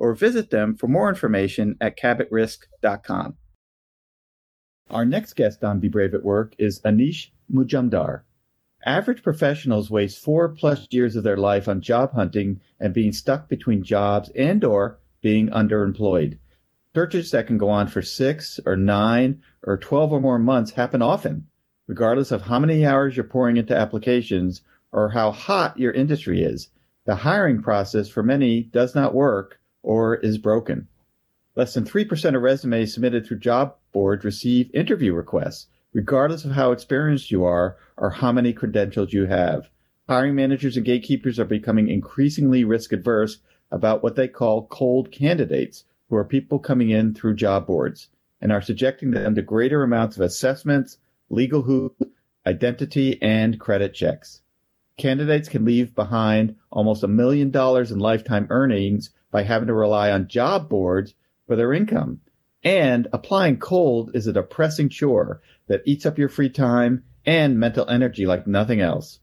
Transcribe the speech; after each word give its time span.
or 0.00 0.14
visit 0.14 0.48
them 0.48 0.74
for 0.74 0.88
more 0.88 1.10
information 1.10 1.76
at 1.78 1.96
cabotrisk.com. 1.96 3.36
Our 4.90 5.04
next 5.04 5.34
guest 5.34 5.62
on 5.62 5.78
Be 5.78 5.88
Brave 5.88 6.14
at 6.14 6.24
Work 6.24 6.54
is 6.58 6.80
Anish 6.80 7.28
Majumdar. 7.52 8.22
Average 8.86 9.22
professionals 9.22 9.90
waste 9.90 10.18
four 10.18 10.48
plus 10.48 10.88
years 10.90 11.16
of 11.16 11.22
their 11.22 11.36
life 11.36 11.68
on 11.68 11.82
job 11.82 12.14
hunting 12.14 12.62
and 12.80 12.94
being 12.94 13.12
stuck 13.12 13.46
between 13.46 13.84
jobs 13.84 14.30
and 14.30 14.64
or 14.64 14.98
being 15.20 15.48
underemployed. 15.50 16.38
Searches 16.94 17.30
that 17.32 17.46
can 17.46 17.58
go 17.58 17.68
on 17.68 17.86
for 17.86 18.00
six 18.00 18.58
or 18.64 18.76
nine 18.76 19.42
or 19.64 19.76
12 19.76 20.14
or 20.14 20.20
more 20.20 20.38
months 20.38 20.72
happen 20.72 21.02
often, 21.02 21.46
regardless 21.86 22.32
of 22.32 22.40
how 22.40 22.58
many 22.58 22.86
hours 22.86 23.18
you're 23.18 23.24
pouring 23.24 23.58
into 23.58 23.76
applications 23.76 24.62
or 24.92 25.10
how 25.10 25.30
hot 25.30 25.78
your 25.78 25.92
industry 25.92 26.42
is. 26.42 26.70
The 27.04 27.16
hiring 27.16 27.60
process 27.60 28.08
for 28.08 28.22
many 28.22 28.62
does 28.62 28.94
not 28.94 29.14
work 29.14 29.59
or 29.82 30.16
is 30.16 30.38
broken. 30.38 30.88
Less 31.56 31.74
than 31.74 31.84
3% 31.84 32.36
of 32.36 32.42
resumes 32.42 32.94
submitted 32.94 33.26
through 33.26 33.40
job 33.40 33.74
boards 33.92 34.24
receive 34.24 34.70
interview 34.74 35.12
requests, 35.12 35.66
regardless 35.92 36.44
of 36.44 36.52
how 36.52 36.72
experienced 36.72 37.30
you 37.30 37.44
are 37.44 37.76
or 37.96 38.10
how 38.10 38.32
many 38.32 38.52
credentials 38.52 39.12
you 39.12 39.26
have. 39.26 39.68
Hiring 40.08 40.34
managers 40.34 40.76
and 40.76 40.86
gatekeepers 40.86 41.38
are 41.38 41.44
becoming 41.44 41.88
increasingly 41.88 42.64
risk 42.64 42.92
adverse 42.92 43.38
about 43.70 44.02
what 44.02 44.16
they 44.16 44.28
call 44.28 44.66
cold 44.66 45.12
candidates, 45.12 45.84
who 46.08 46.16
are 46.16 46.24
people 46.24 46.58
coming 46.58 46.90
in 46.90 47.14
through 47.14 47.34
job 47.34 47.66
boards, 47.66 48.08
and 48.40 48.50
are 48.50 48.62
subjecting 48.62 49.10
them 49.10 49.34
to 49.34 49.42
greater 49.42 49.82
amounts 49.82 50.16
of 50.16 50.22
assessments, 50.22 50.98
legal 51.28 51.62
hoops, 51.62 52.02
identity, 52.46 53.20
and 53.22 53.60
credit 53.60 53.94
checks. 53.94 54.42
Candidates 54.96 55.48
can 55.48 55.64
leave 55.64 55.94
behind 55.94 56.56
almost 56.70 57.04
a 57.04 57.08
million 57.08 57.50
dollars 57.50 57.90
in 57.92 57.98
lifetime 57.98 58.46
earnings 58.50 59.10
by 59.30 59.42
having 59.42 59.68
to 59.68 59.74
rely 59.74 60.10
on 60.10 60.28
job 60.28 60.68
boards 60.68 61.14
for 61.46 61.56
their 61.56 61.72
income. 61.72 62.20
And 62.62 63.08
applying 63.12 63.58
cold 63.58 64.10
is 64.14 64.26
a 64.26 64.32
depressing 64.32 64.88
chore 64.88 65.40
that 65.66 65.82
eats 65.86 66.04
up 66.04 66.18
your 66.18 66.28
free 66.28 66.50
time 66.50 67.04
and 67.24 67.58
mental 67.58 67.88
energy 67.88 68.26
like 68.26 68.46
nothing 68.46 68.80
else. 68.80 69.20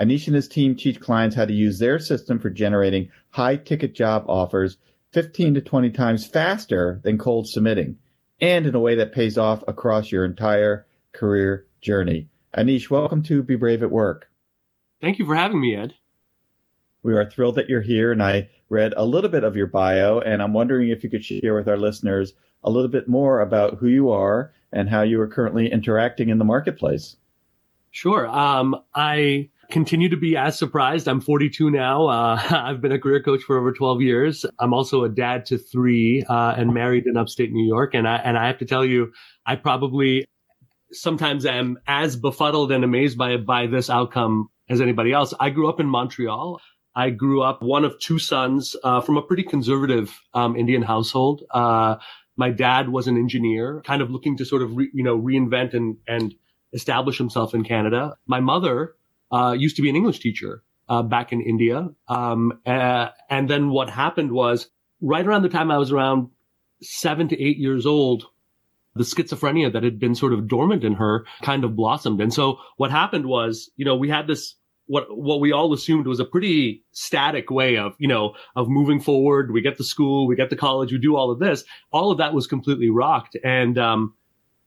Anish 0.00 0.26
and 0.26 0.34
his 0.34 0.48
team 0.48 0.76
teach 0.76 1.00
clients 1.00 1.36
how 1.36 1.44
to 1.44 1.52
use 1.52 1.78
their 1.78 1.98
system 1.98 2.38
for 2.38 2.48
generating 2.48 3.10
high 3.30 3.56
ticket 3.56 3.94
job 3.94 4.24
offers 4.28 4.78
15 5.12 5.54
to 5.54 5.60
20 5.60 5.90
times 5.90 6.26
faster 6.26 7.00
than 7.02 7.18
cold 7.18 7.48
submitting 7.48 7.98
and 8.40 8.66
in 8.66 8.74
a 8.74 8.80
way 8.80 8.94
that 8.94 9.12
pays 9.12 9.36
off 9.36 9.62
across 9.68 10.10
your 10.10 10.24
entire 10.24 10.86
career 11.12 11.66
journey. 11.82 12.28
Anish, 12.56 12.88
welcome 12.88 13.22
to 13.24 13.42
Be 13.42 13.56
Brave 13.56 13.82
at 13.82 13.90
Work. 13.90 14.30
Thank 15.00 15.18
you 15.18 15.26
for 15.26 15.34
having 15.34 15.60
me, 15.60 15.76
Ed. 15.76 15.94
We 17.02 17.14
are 17.14 17.28
thrilled 17.30 17.54
that 17.56 17.68
you're 17.68 17.80
here, 17.80 18.12
and 18.12 18.22
I 18.22 18.48
read 18.68 18.94
a 18.96 19.04
little 19.04 19.30
bit 19.30 19.44
of 19.44 19.56
your 19.56 19.66
bio, 19.66 20.20
and 20.20 20.42
I'm 20.42 20.52
wondering 20.52 20.90
if 20.90 21.02
you 21.02 21.10
could 21.10 21.24
share 21.24 21.54
with 21.54 21.68
our 21.68 21.78
listeners 21.78 22.34
a 22.62 22.70
little 22.70 22.90
bit 22.90 23.08
more 23.08 23.40
about 23.40 23.78
who 23.78 23.86
you 23.88 24.10
are 24.10 24.52
and 24.72 24.88
how 24.88 25.02
you 25.02 25.20
are 25.20 25.28
currently 25.28 25.70
interacting 25.70 26.28
in 26.28 26.38
the 26.38 26.44
marketplace. 26.44 27.16
Sure. 27.90 28.28
Um, 28.28 28.76
I 28.94 29.50
continue 29.70 30.08
to 30.08 30.16
be 30.16 30.36
as 30.36 30.58
surprised. 30.58 31.08
I'm 31.08 31.20
42 31.20 31.70
now. 31.70 32.06
Uh, 32.06 32.40
I've 32.50 32.80
been 32.80 32.92
a 32.92 32.98
career 32.98 33.22
coach 33.22 33.42
for 33.42 33.58
over 33.58 33.72
12 33.72 34.02
years. 34.02 34.44
I'm 34.58 34.74
also 34.74 35.04
a 35.04 35.08
dad 35.08 35.46
to 35.46 35.58
three 35.58 36.24
uh, 36.28 36.54
and 36.56 36.74
married 36.74 37.06
in 37.06 37.16
upstate 37.16 37.52
New 37.52 37.66
York. 37.66 37.94
And 37.94 38.06
I 38.06 38.16
and 38.16 38.36
I 38.36 38.46
have 38.46 38.58
to 38.58 38.66
tell 38.66 38.84
you, 38.84 39.12
I 39.46 39.56
probably 39.56 40.26
sometimes 40.92 41.46
am 41.46 41.78
as 41.86 42.16
befuddled 42.16 42.72
and 42.72 42.84
amazed 42.84 43.16
by 43.16 43.36
by 43.36 43.66
this 43.66 43.88
outcome 43.90 44.48
as 44.68 44.80
anybody 44.80 45.12
else. 45.12 45.32
I 45.40 45.50
grew 45.50 45.68
up 45.68 45.80
in 45.80 45.86
Montreal. 45.86 46.60
I 46.94 47.10
grew 47.10 47.42
up 47.42 47.62
one 47.62 47.84
of 47.84 47.98
two 47.98 48.18
sons 48.18 48.76
uh, 48.82 49.00
from 49.00 49.16
a 49.16 49.22
pretty 49.22 49.44
conservative 49.44 50.20
um, 50.34 50.56
Indian 50.56 50.82
household. 50.82 51.42
Uh, 51.50 51.96
my 52.36 52.50
dad 52.50 52.88
was 52.88 53.06
an 53.06 53.16
engineer, 53.16 53.82
kind 53.84 54.02
of 54.02 54.10
looking 54.10 54.36
to 54.38 54.44
sort 54.44 54.62
of 54.62 54.76
re, 54.76 54.90
you 54.92 55.04
know 55.04 55.18
reinvent 55.18 55.74
and 55.74 55.98
and 56.06 56.34
establish 56.72 57.18
himself 57.18 57.54
in 57.54 57.64
Canada. 57.64 58.16
My 58.26 58.40
mother 58.40 58.94
uh, 59.30 59.54
used 59.58 59.76
to 59.76 59.82
be 59.82 59.90
an 59.90 59.96
English 59.96 60.20
teacher 60.20 60.62
uh, 60.88 61.02
back 61.02 61.32
in 61.32 61.40
India, 61.40 61.90
um, 62.08 62.60
and 62.64 63.48
then 63.48 63.70
what 63.70 63.90
happened 63.90 64.32
was 64.32 64.68
right 65.00 65.24
around 65.24 65.42
the 65.42 65.48
time 65.48 65.70
I 65.70 65.78
was 65.78 65.92
around 65.92 66.30
seven 66.82 67.28
to 67.28 67.40
eight 67.40 67.58
years 67.58 67.86
old. 67.86 68.26
The 68.96 69.04
schizophrenia 69.04 69.72
that 69.72 69.84
had 69.84 70.00
been 70.00 70.16
sort 70.16 70.32
of 70.32 70.48
dormant 70.48 70.82
in 70.82 70.94
her 70.94 71.24
kind 71.42 71.62
of 71.62 71.76
blossomed. 71.76 72.20
And 72.20 72.34
so 72.34 72.58
what 72.76 72.90
happened 72.90 73.24
was, 73.24 73.70
you 73.76 73.84
know, 73.84 73.94
we 73.94 74.08
had 74.08 74.26
this 74.26 74.56
what 74.90 75.06
what 75.16 75.38
we 75.38 75.52
all 75.52 75.72
assumed 75.72 76.08
was 76.08 76.18
a 76.18 76.24
pretty 76.24 76.82
static 76.90 77.48
way 77.48 77.76
of 77.76 77.94
you 77.98 78.08
know 78.08 78.34
of 78.56 78.68
moving 78.68 79.00
forward. 79.00 79.52
We 79.52 79.60
get 79.60 79.76
to 79.76 79.84
school, 79.84 80.26
we 80.26 80.34
get 80.34 80.50
to 80.50 80.56
college, 80.56 80.90
we 80.90 80.98
do 80.98 81.14
all 81.14 81.30
of 81.30 81.38
this. 81.38 81.62
All 81.92 82.10
of 82.10 82.18
that 82.18 82.34
was 82.34 82.48
completely 82.48 82.90
rocked, 82.90 83.36
and 83.44 83.78
um, 83.78 84.14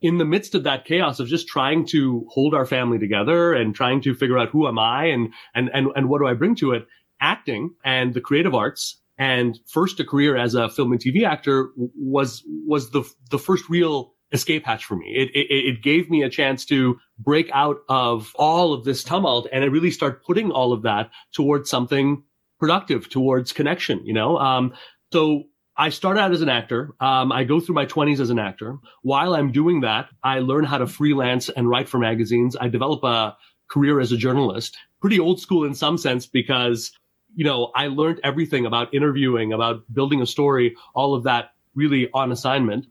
in 0.00 0.16
the 0.16 0.24
midst 0.24 0.54
of 0.54 0.62
that 0.62 0.86
chaos 0.86 1.20
of 1.20 1.28
just 1.28 1.46
trying 1.46 1.84
to 1.88 2.26
hold 2.30 2.54
our 2.54 2.64
family 2.64 2.98
together 2.98 3.52
and 3.52 3.74
trying 3.74 4.00
to 4.00 4.14
figure 4.14 4.38
out 4.38 4.48
who 4.48 4.66
am 4.66 4.78
I 4.78 5.04
and 5.06 5.34
and 5.54 5.68
and 5.74 5.88
and 5.94 6.08
what 6.08 6.20
do 6.20 6.26
I 6.26 6.32
bring 6.32 6.54
to 6.56 6.72
it, 6.72 6.86
acting 7.20 7.74
and 7.84 8.14
the 8.14 8.22
creative 8.22 8.54
arts 8.54 9.02
and 9.18 9.58
first 9.66 10.00
a 10.00 10.04
career 10.04 10.38
as 10.38 10.54
a 10.54 10.70
film 10.70 10.92
and 10.92 11.00
TV 11.00 11.28
actor 11.28 11.68
was 11.76 12.42
was 12.66 12.90
the 12.92 13.04
the 13.30 13.38
first 13.38 13.68
real 13.68 14.13
escape 14.34 14.66
hatch 14.66 14.84
for 14.84 14.96
me. 14.96 15.14
It, 15.16 15.30
it, 15.34 15.46
it 15.50 15.82
gave 15.82 16.10
me 16.10 16.22
a 16.22 16.28
chance 16.28 16.64
to 16.66 16.98
break 17.18 17.48
out 17.54 17.78
of 17.88 18.32
all 18.34 18.74
of 18.74 18.84
this 18.84 19.04
tumult 19.04 19.46
and 19.52 19.62
I 19.62 19.68
really 19.68 19.92
start 19.92 20.24
putting 20.24 20.50
all 20.50 20.72
of 20.72 20.82
that 20.82 21.10
towards 21.32 21.70
something 21.70 22.22
productive, 22.58 23.08
towards 23.08 23.52
connection, 23.52 24.04
you 24.04 24.12
know? 24.12 24.36
Um, 24.38 24.74
so 25.12 25.44
I 25.76 25.88
start 25.90 26.18
out 26.18 26.32
as 26.32 26.42
an 26.42 26.48
actor. 26.48 26.94
Um, 27.00 27.30
I 27.30 27.44
go 27.44 27.60
through 27.60 27.76
my 27.76 27.86
20s 27.86 28.20
as 28.20 28.30
an 28.30 28.38
actor. 28.38 28.76
While 29.02 29.34
I'm 29.34 29.52
doing 29.52 29.80
that, 29.82 30.08
I 30.22 30.40
learn 30.40 30.64
how 30.64 30.78
to 30.78 30.86
freelance 30.86 31.48
and 31.48 31.68
write 31.68 31.88
for 31.88 31.98
magazines. 31.98 32.56
I 32.60 32.68
develop 32.68 33.04
a 33.04 33.36
career 33.70 34.00
as 34.00 34.12
a 34.12 34.16
journalist, 34.16 34.76
pretty 35.00 35.20
old 35.20 35.40
school 35.40 35.64
in 35.64 35.74
some 35.74 35.96
sense 35.96 36.26
because, 36.26 36.92
you 37.34 37.44
know, 37.44 37.70
I 37.74 37.86
learned 37.86 38.20
everything 38.24 38.66
about 38.66 38.92
interviewing, 38.92 39.52
about 39.52 39.82
building 39.92 40.20
a 40.20 40.26
story, 40.26 40.76
all 40.94 41.14
of 41.14 41.22
that 41.24 41.50
really 41.74 42.08
on 42.12 42.32
assignment 42.32 42.86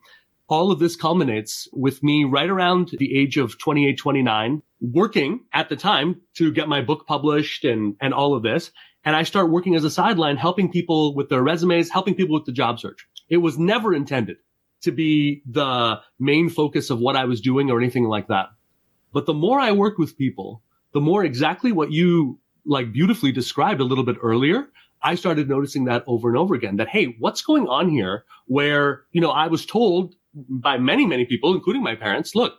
all 0.53 0.71
of 0.71 0.77
this 0.77 0.95
culminates 0.95 1.67
with 1.73 2.03
me 2.03 2.25
right 2.25 2.47
around 2.47 2.91
the 2.99 3.17
age 3.17 3.37
of 3.37 3.57
28, 3.57 3.97
29, 3.97 4.61
working 4.81 5.39
at 5.51 5.67
the 5.67 5.75
time 5.75 6.21
to 6.35 6.51
get 6.51 6.69
my 6.69 6.79
book 6.79 7.07
published 7.07 7.65
and, 7.65 7.95
and 7.99 8.13
all 8.13 8.35
of 8.35 8.43
this. 8.43 8.69
And 9.03 9.15
I 9.15 9.23
start 9.23 9.49
working 9.49 9.73
as 9.73 9.83
a 9.83 9.89
sideline, 9.89 10.37
helping 10.37 10.71
people 10.71 11.15
with 11.15 11.29
their 11.29 11.41
resumes, 11.41 11.89
helping 11.89 12.13
people 12.13 12.35
with 12.35 12.45
the 12.45 12.51
job 12.51 12.79
search. 12.79 13.07
It 13.29 13.37
was 13.37 13.57
never 13.57 13.95
intended 13.95 14.37
to 14.81 14.91
be 14.91 15.41
the 15.47 15.99
main 16.19 16.49
focus 16.49 16.91
of 16.91 16.99
what 16.99 17.15
I 17.15 17.25
was 17.25 17.41
doing 17.41 17.71
or 17.71 17.79
anything 17.79 18.03
like 18.03 18.27
that. 18.27 18.49
But 19.11 19.25
the 19.25 19.33
more 19.33 19.59
I 19.59 19.71
worked 19.71 19.97
with 19.97 20.19
people, 20.19 20.61
the 20.91 21.01
more 21.01 21.25
exactly 21.25 21.71
what 21.71 21.91
you 21.91 22.37
like 22.63 22.93
beautifully 22.93 23.31
described 23.31 23.81
a 23.81 23.85
little 23.85 24.03
bit 24.03 24.17
earlier, 24.21 24.67
I 25.01 25.15
started 25.15 25.49
noticing 25.49 25.85
that 25.85 26.03
over 26.05 26.29
and 26.29 26.37
over 26.37 26.53
again 26.53 26.75
that, 26.75 26.89
hey, 26.89 27.15
what's 27.17 27.41
going 27.41 27.67
on 27.67 27.89
here 27.89 28.23
where, 28.45 29.05
you 29.13 29.19
know, 29.19 29.31
I 29.31 29.47
was 29.47 29.65
told 29.65 30.13
by 30.33 30.77
many, 30.77 31.05
many 31.05 31.25
people, 31.25 31.53
including 31.53 31.83
my 31.83 31.95
parents, 31.95 32.35
look, 32.35 32.53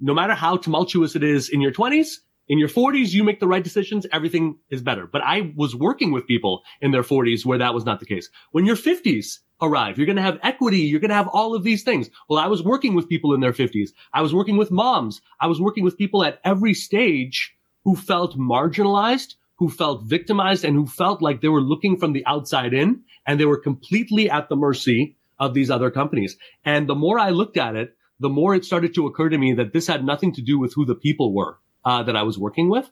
no 0.00 0.14
matter 0.14 0.34
how 0.34 0.56
tumultuous 0.56 1.14
it 1.14 1.22
is 1.22 1.48
in 1.48 1.60
your 1.60 1.72
20s, 1.72 2.16
in 2.48 2.58
your 2.58 2.68
40s, 2.68 3.12
you 3.12 3.22
make 3.22 3.38
the 3.38 3.46
right 3.46 3.62
decisions, 3.62 4.06
everything 4.12 4.58
is 4.70 4.82
better. 4.82 5.06
But 5.06 5.22
I 5.22 5.52
was 5.54 5.76
working 5.76 6.10
with 6.10 6.26
people 6.26 6.62
in 6.80 6.90
their 6.90 7.04
40s 7.04 7.46
where 7.46 7.58
that 7.58 7.74
was 7.74 7.84
not 7.84 8.00
the 8.00 8.06
case. 8.06 8.28
When 8.50 8.66
your 8.66 8.74
50s 8.74 9.38
arrive, 9.62 9.98
you're 9.98 10.06
going 10.06 10.16
to 10.16 10.22
have 10.22 10.40
equity, 10.42 10.80
you're 10.80 10.98
going 10.98 11.10
to 11.10 11.14
have 11.14 11.28
all 11.28 11.54
of 11.54 11.62
these 11.62 11.84
things. 11.84 12.10
Well, 12.28 12.40
I 12.40 12.48
was 12.48 12.60
working 12.60 12.94
with 12.94 13.08
people 13.08 13.34
in 13.34 13.40
their 13.40 13.52
50s. 13.52 13.90
I 14.12 14.22
was 14.22 14.34
working 14.34 14.56
with 14.56 14.72
moms. 14.72 15.20
I 15.40 15.46
was 15.46 15.60
working 15.60 15.84
with 15.84 15.96
people 15.96 16.24
at 16.24 16.40
every 16.42 16.74
stage 16.74 17.54
who 17.84 17.94
felt 17.94 18.36
marginalized, 18.36 19.34
who 19.58 19.68
felt 19.68 20.02
victimized, 20.04 20.64
and 20.64 20.74
who 20.74 20.88
felt 20.88 21.22
like 21.22 21.42
they 21.42 21.48
were 21.48 21.60
looking 21.60 21.98
from 21.98 22.14
the 22.14 22.26
outside 22.26 22.74
in 22.74 23.02
and 23.26 23.38
they 23.38 23.46
were 23.46 23.60
completely 23.60 24.28
at 24.28 24.48
the 24.48 24.56
mercy 24.56 25.16
of 25.40 25.54
these 25.54 25.70
other 25.70 25.90
companies. 25.90 26.36
And 26.64 26.88
the 26.88 26.94
more 26.94 27.18
I 27.18 27.30
looked 27.30 27.56
at 27.56 27.74
it, 27.74 27.96
the 28.20 28.28
more 28.28 28.54
it 28.54 28.64
started 28.64 28.94
to 28.94 29.06
occur 29.06 29.30
to 29.30 29.38
me 29.38 29.54
that 29.54 29.72
this 29.72 29.86
had 29.86 30.04
nothing 30.04 30.32
to 30.34 30.42
do 30.42 30.58
with 30.58 30.74
who 30.74 30.84
the 30.84 30.94
people 30.94 31.34
were 31.34 31.58
uh, 31.84 32.02
that 32.04 32.14
I 32.16 32.22
was 32.22 32.38
working 32.38 32.68
with. 32.68 32.88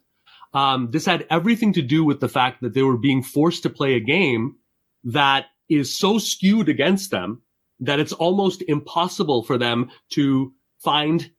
Um, 0.55 0.91
this 0.91 1.05
had 1.05 1.27
everything 1.31 1.75
to 1.75 1.83
do 1.83 2.03
with 2.05 2.21
the 2.21 2.29
fact 2.29 2.63
that 2.63 2.73
they 2.73 2.83
were 2.83 2.97
being 2.97 3.23
forced 3.23 3.63
to 3.65 3.71
play 3.71 3.95
a 3.95 4.01
game 4.01 4.57
that 5.05 5.47
is 5.69 5.97
so 5.97 6.19
skewed 6.19 6.71
against 6.71 7.11
them 7.11 7.43
that 7.81 8.01
it's 8.01 8.15
almost 8.15 8.65
impossible 8.67 9.43
for 9.45 9.59
them 9.59 9.91
to 10.13 10.53
find 10.79 11.31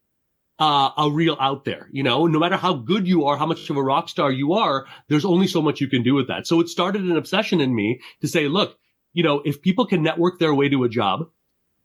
uh, 0.60 0.92
a 0.98 1.10
real 1.10 1.38
out 1.40 1.66
there. 1.66 1.90
You 1.92 2.04
know, 2.04 2.28
no 2.28 2.38
matter 2.38 2.58
how 2.58 2.74
good 2.74 3.08
you 3.08 3.26
are, 3.26 3.38
how 3.38 3.48
much 3.48 3.70
of 3.70 3.78
a 3.78 3.84
rock 3.84 4.10
star 4.10 4.32
you 4.32 4.54
are, 4.54 4.86
there's 5.08 5.26
only 5.26 5.48
so 5.48 5.62
much 5.62 5.82
you 5.82 5.88
can 5.88 6.04
do 6.04 6.14
with 6.14 6.28
that. 6.28 6.46
So 6.46 6.60
it 6.60 6.70
started 6.70 7.04
an 7.04 7.18
obsession 7.18 7.62
in 7.62 7.74
me 7.74 8.00
to 8.22 8.28
say, 8.28 8.48
look, 8.48 8.78
you 9.14 9.24
know, 9.24 9.42
if 9.44 9.62
people 9.62 9.86
can 9.86 10.04
network 10.04 10.40
their 10.40 10.54
way 10.54 10.70
to 10.70 10.84
a 10.84 10.90
job, 10.90 11.30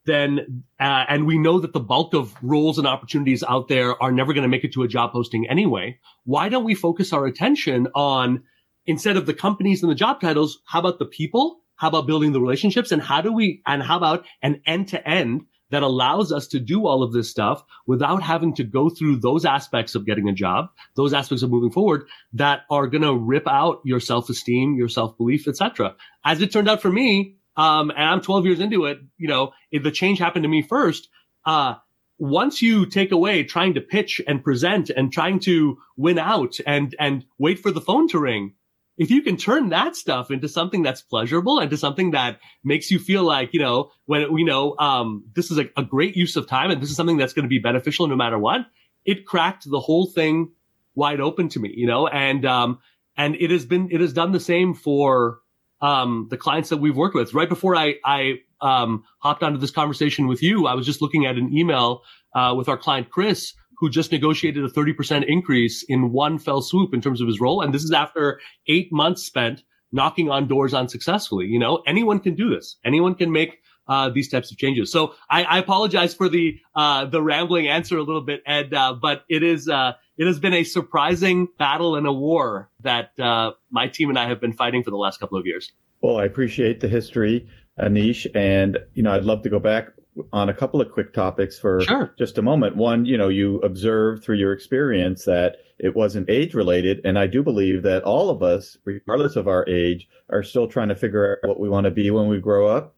then 0.06 0.64
uh, 0.78 1.04
and 1.08 1.26
we 1.26 1.38
know 1.38 1.58
that 1.60 1.72
the 1.72 1.80
bulk 1.80 2.14
of 2.14 2.34
roles 2.42 2.78
and 2.78 2.86
opportunities 2.86 3.42
out 3.42 3.68
there 3.68 4.00
are 4.02 4.12
never 4.12 4.32
going 4.32 4.42
to 4.42 4.48
make 4.48 4.64
it 4.64 4.72
to 4.74 4.82
a 4.82 4.88
job 4.88 5.12
posting 5.12 5.48
anyway 5.48 5.98
why 6.24 6.48
don't 6.48 6.64
we 6.64 6.74
focus 6.74 7.12
our 7.12 7.26
attention 7.26 7.88
on 7.94 8.42
instead 8.86 9.16
of 9.16 9.26
the 9.26 9.34
companies 9.34 9.82
and 9.82 9.90
the 9.90 9.94
job 9.94 10.20
titles 10.20 10.58
how 10.66 10.80
about 10.80 10.98
the 10.98 11.06
people? 11.06 11.60
How 11.76 11.88
about 11.88 12.06
building 12.06 12.32
the 12.32 12.40
relationships? 12.40 12.92
And 12.92 13.02
how 13.02 13.20
do 13.20 13.32
we 13.32 13.62
and 13.66 13.82
how 13.82 13.96
about 13.96 14.24
an 14.42 14.62
end 14.66 14.88
to 14.88 15.08
end 15.08 15.46
that 15.74 15.82
allows 15.82 16.30
us 16.30 16.46
to 16.46 16.60
do 16.60 16.86
all 16.86 17.02
of 17.02 17.12
this 17.12 17.28
stuff 17.28 17.64
without 17.84 18.22
having 18.22 18.54
to 18.54 18.62
go 18.62 18.88
through 18.88 19.16
those 19.16 19.44
aspects 19.44 19.96
of 19.96 20.06
getting 20.06 20.28
a 20.28 20.32
job, 20.32 20.70
those 20.94 21.12
aspects 21.12 21.42
of 21.42 21.50
moving 21.50 21.72
forward 21.72 22.06
that 22.32 22.60
are 22.70 22.86
going 22.86 23.02
to 23.02 23.12
rip 23.12 23.48
out 23.48 23.80
your 23.84 23.98
self-esteem, 23.98 24.76
your 24.76 24.88
self-belief, 24.88 25.48
etc. 25.48 25.96
As 26.24 26.40
it 26.40 26.52
turned 26.52 26.68
out 26.68 26.80
for 26.80 26.92
me, 26.92 27.38
um, 27.56 27.90
and 27.90 28.04
I'm 28.04 28.20
12 28.20 28.46
years 28.46 28.60
into 28.60 28.84
it. 28.84 28.98
You 29.18 29.26
know, 29.26 29.52
the 29.72 29.90
change 29.90 30.20
happened 30.20 30.44
to 30.44 30.48
me 30.48 30.62
first. 30.62 31.08
Uh, 31.44 31.74
once 32.18 32.62
you 32.62 32.86
take 32.86 33.10
away 33.10 33.42
trying 33.42 33.74
to 33.74 33.80
pitch 33.80 34.20
and 34.28 34.44
present 34.44 34.90
and 34.90 35.12
trying 35.12 35.40
to 35.40 35.78
win 35.96 36.18
out 36.20 36.54
and, 36.66 36.94
and 37.00 37.24
wait 37.36 37.58
for 37.58 37.72
the 37.72 37.80
phone 37.80 38.06
to 38.08 38.20
ring, 38.20 38.54
if 38.96 39.10
you 39.10 39.22
can 39.22 39.36
turn 39.36 39.70
that 39.70 39.96
stuff 39.96 40.30
into 40.30 40.48
something 40.48 40.82
that's 40.82 41.02
pleasurable 41.02 41.58
and 41.58 41.70
to 41.70 41.76
something 41.76 42.12
that 42.12 42.38
makes 42.62 42.90
you 42.90 42.98
feel 42.98 43.24
like, 43.24 43.52
you 43.52 43.60
know, 43.60 43.90
when 44.06 44.32
we 44.32 44.44
know, 44.44 44.76
um, 44.78 45.24
this 45.34 45.50
is 45.50 45.58
a, 45.58 45.68
a 45.76 45.82
great 45.82 46.16
use 46.16 46.36
of 46.36 46.46
time 46.46 46.70
and 46.70 46.80
this 46.80 46.90
is 46.90 46.96
something 46.96 47.16
that's 47.16 47.32
going 47.32 47.44
to 47.44 47.48
be 47.48 47.58
beneficial 47.58 48.06
no 48.06 48.16
matter 48.16 48.38
what, 48.38 48.60
it 49.04 49.26
cracked 49.26 49.68
the 49.68 49.80
whole 49.80 50.06
thing 50.06 50.52
wide 50.94 51.20
open 51.20 51.48
to 51.48 51.58
me, 51.58 51.72
you 51.76 51.86
know, 51.86 52.06
and, 52.06 52.44
um, 52.46 52.78
and 53.16 53.34
it 53.36 53.50
has 53.50 53.64
been, 53.64 53.88
it 53.90 54.00
has 54.00 54.12
done 54.12 54.32
the 54.32 54.40
same 54.40 54.74
for, 54.74 55.40
um, 55.80 56.28
the 56.30 56.36
clients 56.36 56.68
that 56.68 56.78
we've 56.78 56.96
worked 56.96 57.14
with. 57.14 57.34
Right 57.34 57.48
before 57.48 57.76
I, 57.76 57.96
I 58.04 58.38
um, 58.60 59.04
hopped 59.18 59.42
onto 59.42 59.58
this 59.58 59.72
conversation 59.72 60.28
with 60.28 60.42
you, 60.42 60.66
I 60.66 60.74
was 60.74 60.86
just 60.86 61.02
looking 61.02 61.26
at 61.26 61.36
an 61.36 61.52
email 61.52 62.02
uh, 62.34 62.54
with 62.56 62.68
our 62.68 62.78
client 62.78 63.10
Chris, 63.10 63.54
who 63.78 63.90
just 63.90 64.12
negotiated 64.12 64.64
a 64.64 64.68
30% 64.68 65.24
increase 65.26 65.84
in 65.88 66.12
one 66.12 66.38
fell 66.38 66.62
swoop 66.62 66.94
in 66.94 67.00
terms 67.00 67.20
of 67.20 67.28
his 67.28 67.40
role. 67.40 67.60
And 67.60 67.74
this 67.74 67.84
is 67.84 67.92
after 67.92 68.40
eight 68.66 68.92
months 68.92 69.22
spent 69.22 69.62
knocking 69.92 70.30
on 70.30 70.48
doors 70.48 70.74
unsuccessfully. 70.74 71.46
You 71.46 71.58
know, 71.58 71.82
anyone 71.86 72.20
can 72.20 72.34
do 72.34 72.50
this. 72.50 72.76
Anyone 72.84 73.14
can 73.14 73.30
make 73.32 73.60
uh, 73.86 74.08
these 74.08 74.28
types 74.28 74.50
of 74.50 74.58
changes. 74.58 74.90
So 74.90 75.14
I, 75.28 75.44
I 75.44 75.58
apologize 75.58 76.14
for 76.14 76.28
the 76.28 76.58
uh, 76.74 77.04
the 77.06 77.22
rambling 77.22 77.68
answer 77.68 77.98
a 77.98 78.02
little 78.02 78.22
bit, 78.22 78.42
Ed, 78.46 78.72
uh, 78.72 78.94
but 78.94 79.24
it 79.28 79.42
is 79.42 79.68
uh, 79.68 79.92
it 80.16 80.26
has 80.26 80.38
been 80.38 80.54
a 80.54 80.64
surprising 80.64 81.48
battle 81.58 81.96
and 81.96 82.06
a 82.06 82.12
war 82.12 82.70
that 82.80 83.18
uh, 83.18 83.52
my 83.70 83.88
team 83.88 84.08
and 84.08 84.18
I 84.18 84.26
have 84.28 84.40
been 84.40 84.52
fighting 84.52 84.82
for 84.82 84.90
the 84.90 84.96
last 84.96 85.20
couple 85.20 85.38
of 85.38 85.46
years. 85.46 85.72
Well, 86.00 86.18
I 86.18 86.24
appreciate 86.24 86.80
the 86.80 86.88
history, 86.88 87.48
Anish, 87.78 88.26
and 88.34 88.78
you 88.94 89.02
know 89.02 89.12
I'd 89.12 89.24
love 89.24 89.42
to 89.42 89.50
go 89.50 89.58
back 89.58 89.90
on 90.32 90.48
a 90.48 90.54
couple 90.54 90.80
of 90.80 90.92
quick 90.92 91.12
topics 91.12 91.58
for 91.58 91.80
sure. 91.82 92.14
just 92.18 92.38
a 92.38 92.42
moment. 92.42 92.76
One, 92.76 93.04
you 93.04 93.18
know, 93.18 93.28
you 93.28 93.58
observed 93.60 94.24
through 94.24 94.36
your 94.36 94.52
experience 94.52 95.24
that 95.24 95.56
it 95.78 95.94
wasn't 95.96 96.30
age 96.30 96.54
related, 96.54 97.00
and 97.04 97.18
I 97.18 97.26
do 97.26 97.42
believe 97.42 97.82
that 97.82 98.04
all 98.04 98.30
of 98.30 98.42
us, 98.42 98.76
regardless 98.84 99.36
of 99.36 99.48
our 99.48 99.68
age, 99.68 100.08
are 100.30 100.42
still 100.42 100.68
trying 100.68 100.88
to 100.88 100.94
figure 100.94 101.38
out 101.42 101.48
what 101.48 101.60
we 101.60 101.68
want 101.68 101.84
to 101.84 101.90
be 101.90 102.10
when 102.10 102.28
we 102.28 102.40
grow 102.40 102.68
up 102.68 102.94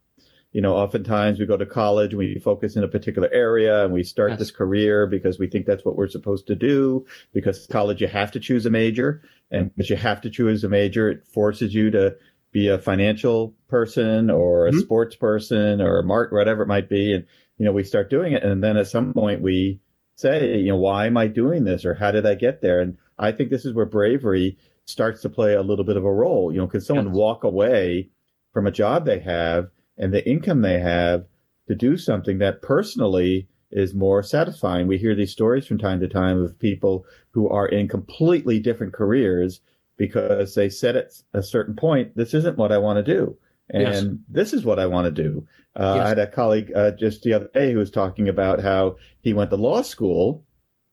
you 0.57 0.63
know, 0.63 0.75
oftentimes 0.75 1.39
we 1.39 1.45
go 1.45 1.59
to 1.59 1.67
college, 1.67 2.15
we 2.15 2.39
focus 2.39 2.77
in 2.77 2.83
a 2.83 2.89
particular 2.89 3.29
area 3.31 3.85
and 3.85 3.93
we 3.93 4.03
start 4.03 4.31
yes. 4.31 4.39
this 4.39 4.51
career 4.51 5.07
because 5.07 5.39
we 5.39 5.47
think 5.47 5.67
that's 5.67 5.85
what 5.85 5.97
we're 5.97 6.09
supposed 6.09 6.47
to 6.47 6.55
do. 6.55 7.05
Because 7.35 7.67
college, 7.67 8.01
you 8.01 8.07
have 8.07 8.33
to 8.33 8.41
choose 8.41 8.65
a 8.65 8.71
major 8.71 9.21
and 9.51 9.71
but 9.77 9.91
you 9.91 9.97
have 9.97 10.23
to 10.23 10.31
choose 10.31 10.65
a 10.65 10.71
major. 10.71 11.11
It 11.11 11.27
forces 11.27 11.75
you 11.75 11.91
to 11.91 12.17
be 12.57 12.69
a 12.69 12.79
financial 12.79 13.55
person 13.69 14.31
or 14.31 14.67
a 14.67 14.71
mm-hmm. 14.71 14.81
sports 14.81 15.15
person 15.15 15.83
or 15.83 15.99
a 15.99 16.03
mark, 16.03 16.33
whatever 16.33 16.63
it 16.63 16.69
might 16.69 16.89
be. 16.89 17.13
And, 17.13 17.27
you 17.59 17.67
know, 17.67 17.73
we 17.73 17.85
start 17.85 18.09
doing 18.09 18.33
it. 18.33 18.43
And 18.43 18.65
then 18.65 18.79
at 18.79 18.87
some 18.87 19.13
point 19.13 19.43
we 19.43 19.79
say, 20.15 20.57
you 20.57 20.69
know, 20.69 20.79
why 20.79 21.05
am 21.05 21.19
I 21.19 21.27
doing 21.27 21.65
this 21.65 21.85
or 21.85 21.93
how 21.93 22.13
did 22.13 22.25
I 22.25 22.35
get 22.35 22.63
there? 22.63 22.81
And 22.81 22.97
I 23.19 23.33
think 23.33 23.51
this 23.51 23.67
is 23.67 23.75
where 23.75 23.85
bravery 23.85 24.57
starts 24.87 25.21
to 25.21 25.29
play 25.29 25.53
a 25.53 25.61
little 25.61 25.85
bit 25.85 25.99
of 25.99 26.07
a 26.07 26.11
role. 26.11 26.51
You 26.51 26.61
know, 26.61 26.67
can 26.67 26.81
someone 26.81 27.09
yes. 27.09 27.15
walk 27.15 27.45
away 27.45 28.09
from 28.55 28.67
a 28.67 28.73
job 28.73 29.05
they 29.05 29.19
have 29.19 29.69
and 29.99 30.15
the 30.15 30.27
income 30.27 30.63
they 30.63 30.81
have 30.81 31.27
to 31.69 31.75
do 31.75 31.99
something 31.99 32.39
that 32.39 32.63
personally 32.63 33.49
is 33.71 33.93
more 33.93 34.23
satisfying. 34.23 34.87
We 34.87 34.97
hear 34.97 35.15
these 35.15 35.31
stories 35.31 35.67
from 35.67 35.77
time 35.77 36.01
to 36.01 36.09
time 36.09 36.43
of 36.43 36.59
people 36.59 37.05
who 37.33 37.51
are 37.51 37.67
in 37.67 37.87
completely 37.87 38.61
different 38.61 38.95
careers 38.95 39.61
because 39.97 40.55
they 40.55 40.69
said 40.69 40.97
at 40.97 41.13
a 41.33 41.43
certain 41.43 41.75
point, 41.75 42.17
this 42.17 42.35
isn't 42.35 42.59
what 42.59 42.73
I 42.73 42.79
want 42.79 43.05
to 43.05 43.15
do. 43.15 43.37
And 43.71 43.83
yes. 43.83 44.05
this 44.29 44.53
is 44.53 44.65
what 44.65 44.79
I 44.79 44.87
want 44.87 45.07
to 45.07 45.23
do. 45.23 45.47
Uh, 45.75 45.95
yes. 45.97 46.05
I 46.05 46.09
had 46.09 46.19
a 46.19 46.27
colleague 46.27 46.73
uh, 46.75 46.93
just 46.93 47.23
the 47.23 47.33
other 47.33 47.51
day 47.53 47.73
who 47.73 47.79
was 47.79 47.91
talking 47.91 48.29
about 48.29 48.61
how 48.61 48.97
he 49.21 49.35
went 49.35 49.51
to 49.51 49.57
law 49.57 49.83
school 49.83 50.45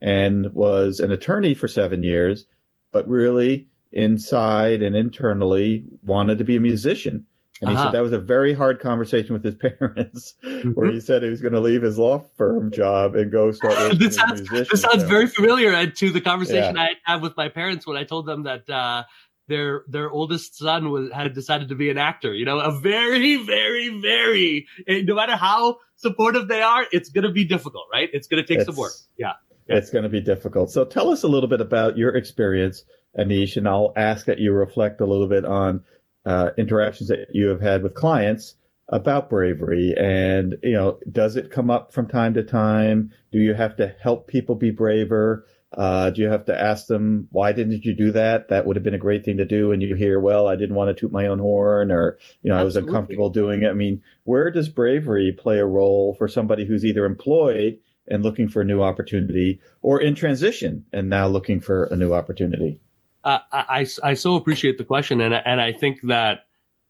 and 0.01 0.51
was 0.53 0.99
an 0.99 1.11
attorney 1.11 1.53
for 1.53 1.67
seven 1.67 2.03
years, 2.03 2.45
but 2.91 3.07
really 3.07 3.67
inside 3.91 4.81
and 4.81 4.95
internally 4.95 5.85
wanted 6.03 6.39
to 6.39 6.43
be 6.43 6.55
a 6.55 6.59
musician. 6.59 7.25
And 7.63 7.71
he 7.71 7.75
uh-huh. 7.77 7.85
said 7.85 7.93
that 7.93 8.03
was 8.03 8.11
a 8.11 8.19
very 8.19 8.53
hard 8.53 8.81
conversation 8.81 9.31
with 9.31 9.43
his 9.43 9.55
parents, 9.79 10.33
mm-hmm. 10.43 10.71
where 10.71 10.91
he 10.91 10.99
said 10.99 11.23
he 11.23 11.29
was 11.29 11.39
going 11.39 11.53
to 11.53 11.61
leave 11.61 11.81
his 11.81 11.97
law 11.97 12.19
firm 12.37 12.71
job 12.71 13.15
and 13.15 13.31
go 13.31 13.51
start 13.51 13.73
working 13.77 13.99
this 13.99 14.15
sounds, 14.15 14.41
a 14.41 14.43
musician. 14.43 14.67
This 14.69 14.81
sounds 14.81 15.03
very 15.03 15.27
familiar 15.27 15.87
to 15.87 16.11
the 16.11 16.19
conversation 16.19 16.75
yeah. 16.75 16.81
I 16.81 16.89
had 17.03 17.21
with 17.21 17.37
my 17.37 17.47
parents 17.47 17.87
when 17.87 17.95
I 17.95 18.03
told 18.03 18.25
them 18.25 18.43
that 18.43 18.69
uh, 18.69 19.03
their 19.47 19.83
their 19.87 20.11
oldest 20.11 20.57
son 20.57 20.89
was 20.89 21.09
had 21.13 21.33
decided 21.33 21.69
to 21.69 21.75
be 21.75 21.89
an 21.89 21.97
actor. 21.97 22.33
You 22.33 22.43
know, 22.43 22.59
a 22.59 22.77
very, 22.77 23.37
very, 23.37 23.97
very 24.01 24.67
eh, 24.85 25.03
no 25.05 25.15
matter 25.15 25.37
how 25.37 25.77
supportive 25.95 26.49
they 26.49 26.61
are, 26.61 26.85
it's 26.91 27.09
going 27.09 27.23
to 27.23 27.31
be 27.31 27.45
difficult, 27.45 27.85
right? 27.93 28.09
It's 28.11 28.27
going 28.27 28.43
to 28.43 28.47
take 28.47 28.59
it's, 28.59 28.65
some 28.65 28.75
work. 28.75 28.91
Yeah. 29.17 29.33
yeah. 29.69 29.77
It's 29.77 29.89
going 29.89 30.03
to 30.03 30.09
be 30.09 30.19
difficult. 30.19 30.69
So 30.69 30.83
tell 30.83 31.11
us 31.11 31.23
a 31.23 31.29
little 31.29 31.49
bit 31.49 31.61
about 31.61 31.97
your 31.97 32.13
experience, 32.13 32.83
Anish, 33.17 33.55
and 33.55 33.69
I'll 33.69 33.93
ask 33.95 34.25
that 34.25 34.39
you 34.39 34.51
reflect 34.51 34.99
a 34.99 35.05
little 35.05 35.27
bit 35.27 35.45
on 35.45 35.83
uh, 36.25 36.51
interactions 36.57 37.09
that 37.09 37.27
you 37.33 37.47
have 37.47 37.61
had 37.61 37.83
with 37.83 37.93
clients 37.93 38.55
about 38.89 39.29
bravery? 39.29 39.93
And 39.97 40.55
you 40.63 40.73
know 40.73 40.99
does 41.11 41.35
it 41.35 41.51
come 41.51 41.69
up 41.69 41.93
from 41.93 42.07
time 42.07 42.33
to 42.35 42.43
time? 42.43 43.11
Do 43.31 43.39
you 43.39 43.53
have 43.53 43.75
to 43.77 43.95
help 44.01 44.27
people 44.27 44.55
be 44.55 44.71
braver? 44.71 45.45
Uh, 45.75 46.11
do 46.11 46.21
you 46.21 46.27
have 46.27 46.45
to 46.45 46.59
ask 46.59 46.85
them 46.85 47.27
why 47.31 47.51
didn't 47.51 47.83
you 47.83 47.95
do 47.95 48.11
that? 48.11 48.49
That 48.49 48.65
would 48.65 48.75
have 48.75 48.83
been 48.83 48.93
a 48.93 48.99
great 48.99 49.25
thing 49.25 49.37
to 49.37 49.45
do. 49.45 49.71
And 49.71 49.81
you 49.81 49.95
hear 49.95 50.19
well 50.19 50.47
i 50.47 50.55
didn't 50.55 50.75
want 50.75 50.95
to 50.95 50.99
toot 50.99 51.11
my 51.11 51.27
own 51.27 51.39
horn 51.39 51.91
or 51.91 52.17
you 52.43 52.49
know 52.49 52.55
Absolutely. 52.55 52.61
i 52.61 52.63
was 52.63 52.75
uncomfortable 52.75 53.29
doing 53.29 53.63
it. 53.63 53.69
I 53.69 53.73
mean 53.73 54.01
where 54.23 54.51
does 54.51 54.69
bravery 54.69 55.31
play 55.31 55.59
a 55.59 55.65
role 55.65 56.15
for 56.15 56.27
somebody 56.27 56.65
who's 56.65 56.85
either 56.85 57.05
employed 57.05 57.79
and 58.07 58.23
looking 58.23 58.49
for 58.49 58.61
a 58.61 58.65
new 58.65 58.81
opportunity 58.83 59.59
or 59.81 60.01
in 60.01 60.13
transition 60.13 60.85
and 60.93 61.09
now 61.09 61.27
looking 61.27 61.59
for 61.59 61.85
a 61.85 61.95
new 61.95 62.13
opportunity 62.13 62.79
I, 63.23 63.87
I 64.03 64.13
so 64.15 64.35
appreciate 64.35 64.77
the 64.77 64.83
question. 64.83 65.21
And, 65.21 65.33
and 65.33 65.61
I 65.61 65.71
think 65.71 65.99
that, 66.03 66.45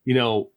you 0.06 0.16
know, 0.16 0.50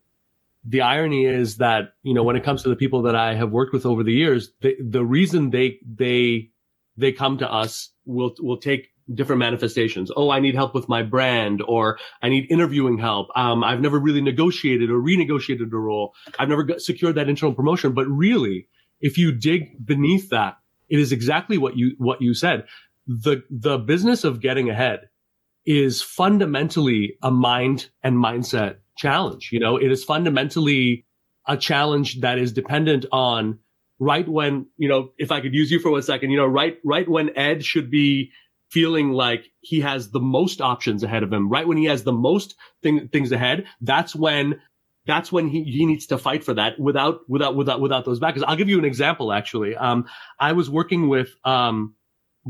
the 0.65 0.81
irony 0.81 1.27
is 1.27 1.59
that, 1.59 1.95
you 2.03 2.15
know, 2.15 2.25
when 2.25 2.35
it 2.35 2.43
comes 2.43 2.63
to 2.63 2.69
the 2.69 2.77
people 2.77 3.03
that 3.03 3.15
I 3.15 3.35
have 3.35 3.53
worked 3.53 3.73
with 3.73 3.87
over 3.87 4.03
the 4.03 4.13
years, 4.13 4.51
the, 4.63 4.75
the 4.81 5.05
reason 5.05 5.51
they, 5.51 5.79
they, 5.87 6.51
they 6.97 7.13
come 7.13 7.39
to 7.39 7.53
us 7.53 7.91
will, 8.05 8.35
will 8.41 8.57
take 8.57 8.89
different 9.15 9.39
manifestations. 9.39 10.11
Oh, 10.17 10.31
I 10.31 10.41
need 10.41 10.57
help 10.57 10.75
with 10.75 10.89
my 10.89 11.03
brand 11.03 11.63
or 11.69 11.99
I 12.23 12.29
need 12.29 12.51
interviewing 12.51 12.99
help. 12.99 13.29
Um, 13.37 13.63
I've 13.63 13.81
never 13.81 14.01
really 14.01 14.23
negotiated 14.23 14.91
or 14.91 14.99
renegotiated 14.99 15.73
a 15.73 15.77
role. 15.77 16.15
I've 16.39 16.49
never 16.49 16.65
got, 16.65 16.81
secured 16.81 17.15
that 17.15 17.29
internal 17.29 17.55
promotion. 17.55 17.93
But 17.93 18.09
really, 18.09 18.67
if 19.01 19.19
you 19.19 19.31
dig 19.31 19.87
beneath 19.87 20.31
that, 20.31 20.57
it 20.89 20.99
is 20.99 21.13
exactly 21.13 21.59
what 21.59 21.77
you, 21.77 21.95
what 21.99 22.21
you 22.21 22.35
said. 22.35 22.65
The, 23.07 23.45
the 23.51 23.79
business 23.79 24.25
of 24.25 24.41
getting 24.41 24.69
ahead 24.71 25.09
is 25.67 26.01
fundamentally 26.01 27.17
a 27.23 27.31
mind 27.31 27.91
and 28.03 28.17
mindset 28.17 28.77
challenge. 28.97 29.51
You 29.53 29.61
know, 29.61 29.77
it 29.77 29.91
is 29.91 30.05
fundamentally 30.05 31.05
a 31.47 31.57
challenge 31.57 32.21
that 32.21 32.39
is 32.39 32.53
dependent 32.53 33.07
on 33.13 33.59
right 33.99 34.29
when, 34.29 34.67
you 34.77 34.89
know, 34.89 35.11
if 35.19 35.33
I 35.33 35.41
could 35.41 35.55
use 35.55 35.71
you 35.71 35.81
for 35.81 35.91
one 35.91 36.03
second, 36.03 36.31
you 36.31 36.37
know, 36.37 36.47
right, 36.47 36.79
right 36.85 37.09
when 37.09 37.37
Ed 37.37 37.65
should 37.65 37.91
be 37.91 38.31
feeling 38.71 39.11
like 39.13 39.51
he 39.61 39.81
has 39.81 40.11
the 40.11 40.21
most 40.21 40.61
options 40.61 41.03
ahead 41.03 41.23
of 41.23 41.33
him, 41.33 41.49
right 41.49 41.67
when 41.67 41.77
he 41.77 41.85
has 41.85 42.05
the 42.05 42.13
most 42.13 42.57
thing, 42.83 43.09
things 43.09 43.33
ahead, 43.33 43.65
that's 43.81 44.15
when 44.15 44.61
that's 45.07 45.31
when 45.31 45.49
he, 45.49 45.63
he 45.63 45.87
needs 45.87 46.07
to 46.07 46.19
fight 46.19 46.43
for 46.43 46.53
that 46.55 46.81
without 46.81 47.21
without 47.29 47.55
without 47.55 47.81
without 47.81 48.05
those 48.05 48.19
backers. 48.19 48.43
I'll 48.43 48.57
give 48.57 48.69
you 48.69 48.79
an 48.79 48.85
example 48.85 49.33
actually. 49.33 49.77
Um, 49.77 50.07
I 50.41 50.53
was 50.53 50.69
working 50.69 51.09
with 51.09 51.29
um, 51.45 51.95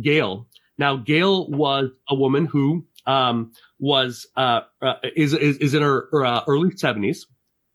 Gail. 0.00 0.48
Now 0.78 0.96
Gail 0.96 1.50
was 1.50 1.90
a 2.08 2.14
woman 2.14 2.46
who 2.46 2.86
um, 3.06 3.52
was 3.78 4.26
uh, 4.36 4.60
uh, 4.82 4.94
is, 5.14 5.32
is 5.32 5.58
is 5.58 5.74
in 5.74 5.82
her, 5.82 6.08
uh, 6.24 6.42
early 6.46 6.76
seventies. 6.76 7.26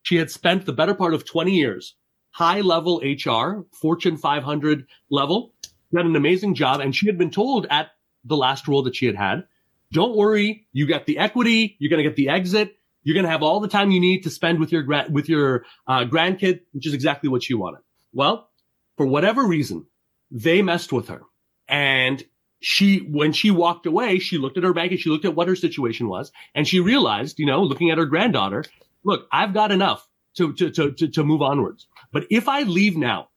She 0.04 0.16
had 0.16 0.32
spent 0.32 0.66
the 0.66 0.74
better 0.74 0.94
part 0.94 1.14
of 1.14 1.26
twenty 1.26 1.54
years 1.54 1.96
high 2.32 2.62
level 2.62 3.02
HR, 3.04 3.66
Fortune 3.74 4.18
500 4.18 4.88
level. 5.10 5.54
Had 5.96 6.06
an 6.06 6.16
amazing 6.16 6.56
job, 6.56 6.80
and 6.80 6.96
she 6.96 7.06
had 7.08 7.18
been 7.18 7.32
told 7.32 7.68
at 7.70 7.92
the 8.24 8.38
last 8.38 8.68
role 8.68 8.84
that 8.84 8.96
she 8.96 9.06
had 9.06 9.16
had, 9.16 9.44
don't 9.92 10.16
worry, 10.16 10.68
you 10.72 10.88
get 10.88 11.06
the 11.06 11.18
equity, 11.18 11.76
you're 11.80 11.90
going 11.90 12.02
to 12.02 12.10
get 12.10 12.16
the 12.16 12.30
exit, 12.30 12.78
you're 13.04 13.14
going 13.14 13.26
to 13.26 13.30
have 13.30 13.44
all 13.44 13.60
the 13.60 13.68
time 13.68 13.92
you 13.92 14.00
need 14.00 14.24
to 14.24 14.30
spend 14.30 14.60
with 14.60 14.72
your 14.72 14.84
gra- 14.84 15.08
with 15.10 15.28
your 15.28 15.66
uh, 15.88 16.06
grandkid, 16.06 16.62
which 16.72 16.88
is 16.88 16.94
exactly 16.94 17.30
what 17.30 17.44
she 17.44 17.54
wanted. 17.54 17.82
Well, 18.14 18.50
for 18.96 19.06
whatever 19.06 19.44
reason, 19.46 19.86
they 20.30 20.62
messed 20.62 20.94
with 20.94 21.10
her, 21.10 21.24
and 21.68 22.24
she 22.62 23.00
when 23.00 23.34
she 23.34 23.52
walked 23.52 23.86
away, 23.86 24.20
she 24.20 24.38
looked 24.38 24.58
at 24.58 24.64
her 24.64 24.74
bank 24.74 24.92
and 24.92 25.02
she 25.02 25.10
looked 25.10 25.26
at 25.26 25.36
what 25.36 25.48
her 25.48 25.56
situation 25.56 26.08
was, 26.08 26.32
and 26.56 26.68
she 26.68 26.80
realized, 26.80 27.40
you 27.40 27.46
know, 27.46 27.64
looking 27.64 27.90
at 27.90 27.98
her 27.98 28.06
granddaughter, 28.06 28.64
look, 29.04 29.28
I've 29.32 29.54
got 29.54 29.72
enough 29.72 30.08
to 30.36 30.54
to 30.54 30.70
to 30.70 30.92
to, 30.92 31.08
to 31.08 31.24
move 31.24 31.42
onwards. 31.42 31.88
But 32.14 32.28
if 32.30 32.48
I 32.48 32.62
leave 32.62 32.96
now, 32.96 33.30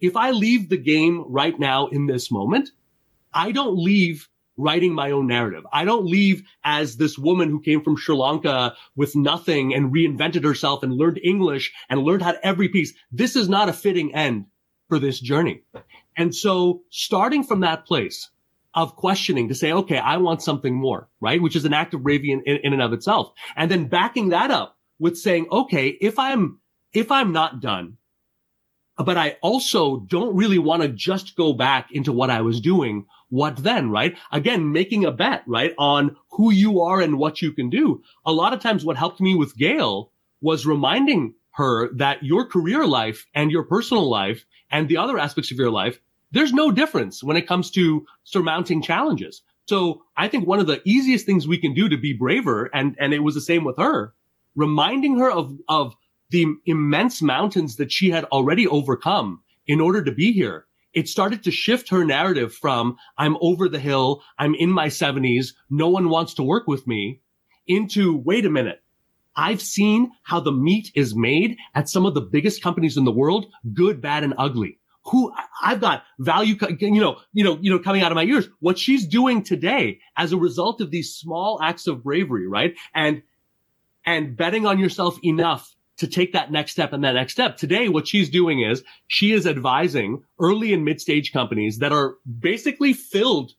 if 0.00 0.16
I 0.16 0.30
leave 0.30 0.68
the 0.68 0.78
game 0.78 1.24
right 1.28 1.58
now 1.58 1.88
in 1.88 2.06
this 2.06 2.32
moment, 2.32 2.70
I 3.32 3.52
don't 3.52 3.76
leave 3.76 4.28
writing 4.56 4.94
my 4.94 5.10
own 5.10 5.26
narrative. 5.26 5.64
I 5.72 5.84
don't 5.84 6.06
leave 6.06 6.42
as 6.64 6.96
this 6.96 7.18
woman 7.18 7.50
who 7.50 7.60
came 7.60 7.82
from 7.82 7.96
Sri 7.96 8.14
Lanka 8.14 8.74
with 8.96 9.14
nothing 9.14 9.74
and 9.74 9.92
reinvented 9.92 10.44
herself 10.44 10.82
and 10.82 10.92
learned 10.92 11.20
English 11.22 11.72
and 11.88 12.00
learned 12.02 12.22
how 12.22 12.32
to 12.32 12.46
every 12.46 12.68
piece. 12.68 12.92
This 13.12 13.36
is 13.36 13.48
not 13.48 13.68
a 13.68 13.74
fitting 13.74 14.14
end 14.14 14.46
for 14.88 14.98
this 14.98 15.20
journey. 15.20 15.62
And 16.16 16.34
so 16.34 16.82
starting 16.90 17.44
from 17.44 17.60
that 17.60 17.86
place 17.86 18.30
of 18.74 18.96
questioning 18.96 19.48
to 19.48 19.54
say, 19.54 19.72
okay, 19.72 19.98
I 19.98 20.18
want 20.18 20.42
something 20.42 20.74
more, 20.74 21.08
right? 21.20 21.42
Which 21.42 21.56
is 21.56 21.64
an 21.64 21.72
act 21.72 21.94
of 21.94 22.02
bravery 22.02 22.30
in, 22.30 22.42
in, 22.46 22.58
in 22.62 22.72
and 22.72 22.82
of 22.82 22.92
itself. 22.92 23.32
And 23.56 23.70
then 23.70 23.88
backing 23.88 24.28
that 24.30 24.50
up 24.50 24.76
with 24.98 25.18
saying, 25.18 25.48
okay, 25.50 25.88
if 25.88 26.18
I'm, 26.18 26.60
if 26.92 27.10
I'm 27.10 27.32
not 27.32 27.60
done, 27.60 27.96
but 28.96 29.16
I 29.16 29.36
also 29.42 30.00
don't 30.00 30.36
really 30.36 30.58
want 30.58 30.82
to 30.82 30.88
just 30.88 31.36
go 31.36 31.52
back 31.52 31.88
into 31.90 32.12
what 32.12 32.30
I 32.30 32.42
was 32.42 32.60
doing. 32.60 33.06
What 33.30 33.56
then, 33.56 33.90
right? 33.90 34.16
Again, 34.30 34.72
making 34.72 35.04
a 35.04 35.12
bet, 35.12 35.42
right? 35.46 35.74
On 35.78 36.16
who 36.32 36.52
you 36.52 36.80
are 36.80 37.00
and 37.00 37.18
what 37.18 37.40
you 37.40 37.52
can 37.52 37.70
do. 37.70 38.02
A 38.26 38.32
lot 38.32 38.52
of 38.52 38.60
times 38.60 38.84
what 38.84 38.96
helped 38.96 39.20
me 39.20 39.34
with 39.34 39.56
Gail 39.56 40.12
was 40.40 40.66
reminding 40.66 41.34
her 41.52 41.92
that 41.94 42.22
your 42.22 42.46
career 42.46 42.86
life 42.86 43.26
and 43.34 43.50
your 43.50 43.64
personal 43.64 44.08
life 44.08 44.44
and 44.70 44.88
the 44.88 44.96
other 44.96 45.18
aspects 45.18 45.50
of 45.50 45.58
your 45.58 45.70
life, 45.70 45.98
there's 46.32 46.52
no 46.52 46.70
difference 46.70 47.22
when 47.22 47.36
it 47.36 47.46
comes 47.46 47.70
to 47.72 48.06
surmounting 48.24 48.82
challenges. 48.82 49.42
So 49.66 50.02
I 50.16 50.28
think 50.28 50.46
one 50.46 50.58
of 50.58 50.66
the 50.66 50.80
easiest 50.84 51.26
things 51.26 51.46
we 51.46 51.58
can 51.58 51.74
do 51.74 51.88
to 51.88 51.96
be 51.96 52.12
braver, 52.12 52.70
and, 52.74 52.96
and 52.98 53.14
it 53.14 53.20
was 53.20 53.34
the 53.34 53.40
same 53.40 53.64
with 53.64 53.76
her, 53.78 54.14
reminding 54.56 55.18
her 55.18 55.30
of, 55.30 55.56
of 55.68 55.94
the 56.30 56.46
immense 56.66 57.22
mountains 57.22 57.76
that 57.76 57.92
she 57.92 58.10
had 58.10 58.24
already 58.24 58.66
overcome 58.66 59.42
in 59.66 59.80
order 59.80 60.02
to 60.02 60.12
be 60.12 60.32
here. 60.32 60.66
It 60.92 61.08
started 61.08 61.44
to 61.44 61.52
shift 61.52 61.90
her 61.90 62.04
narrative 62.04 62.52
from 62.52 62.96
I'm 63.16 63.36
over 63.40 63.68
the 63.68 63.78
hill. 63.78 64.22
I'm 64.38 64.56
in 64.56 64.70
my 64.70 64.88
seventies. 64.88 65.54
No 65.70 65.88
one 65.88 66.08
wants 66.08 66.34
to 66.34 66.42
work 66.42 66.66
with 66.66 66.86
me 66.88 67.20
into 67.68 68.16
wait 68.16 68.44
a 68.44 68.50
minute. 68.50 68.82
I've 69.36 69.62
seen 69.62 70.10
how 70.24 70.40
the 70.40 70.50
meat 70.50 70.90
is 70.96 71.14
made 71.14 71.56
at 71.76 71.88
some 71.88 72.06
of 72.06 72.14
the 72.14 72.20
biggest 72.20 72.60
companies 72.60 72.96
in 72.96 73.04
the 73.04 73.12
world, 73.12 73.46
good, 73.72 74.00
bad, 74.00 74.24
and 74.24 74.34
ugly. 74.36 74.79
Who 75.04 75.32
I've 75.62 75.80
got 75.80 76.04
value, 76.18 76.56
you 76.78 77.00
know, 77.00 77.18
you 77.32 77.42
know, 77.44 77.58
you 77.60 77.70
know, 77.70 77.78
coming 77.78 78.02
out 78.02 78.12
of 78.12 78.16
my 78.16 78.24
ears. 78.24 78.48
What 78.60 78.78
she's 78.78 79.06
doing 79.06 79.42
today 79.42 80.00
as 80.16 80.32
a 80.32 80.36
result 80.36 80.80
of 80.80 80.90
these 80.90 81.14
small 81.14 81.60
acts 81.62 81.86
of 81.86 82.02
bravery, 82.02 82.46
right? 82.46 82.74
And, 82.94 83.22
and 84.04 84.36
betting 84.36 84.66
on 84.66 84.78
yourself 84.78 85.18
enough 85.24 85.74
to 86.00 86.06
take 86.06 86.32
that 86.32 86.50
next 86.50 86.72
step 86.72 86.94
and 86.94 87.04
that 87.04 87.12
next 87.12 87.32
step. 87.32 87.58
Today, 87.58 87.88
what 87.88 88.08
she's 88.08 88.30
doing 88.30 88.62
is 88.62 88.82
she 89.06 89.32
is 89.32 89.46
advising 89.46 90.22
early 90.38 90.72
and 90.72 90.84
mid 90.84 91.00
stage 91.00 91.30
companies 91.30 91.78
that 91.78 91.92
are 91.92 92.16
basically 92.38 92.94
filled 92.94 93.52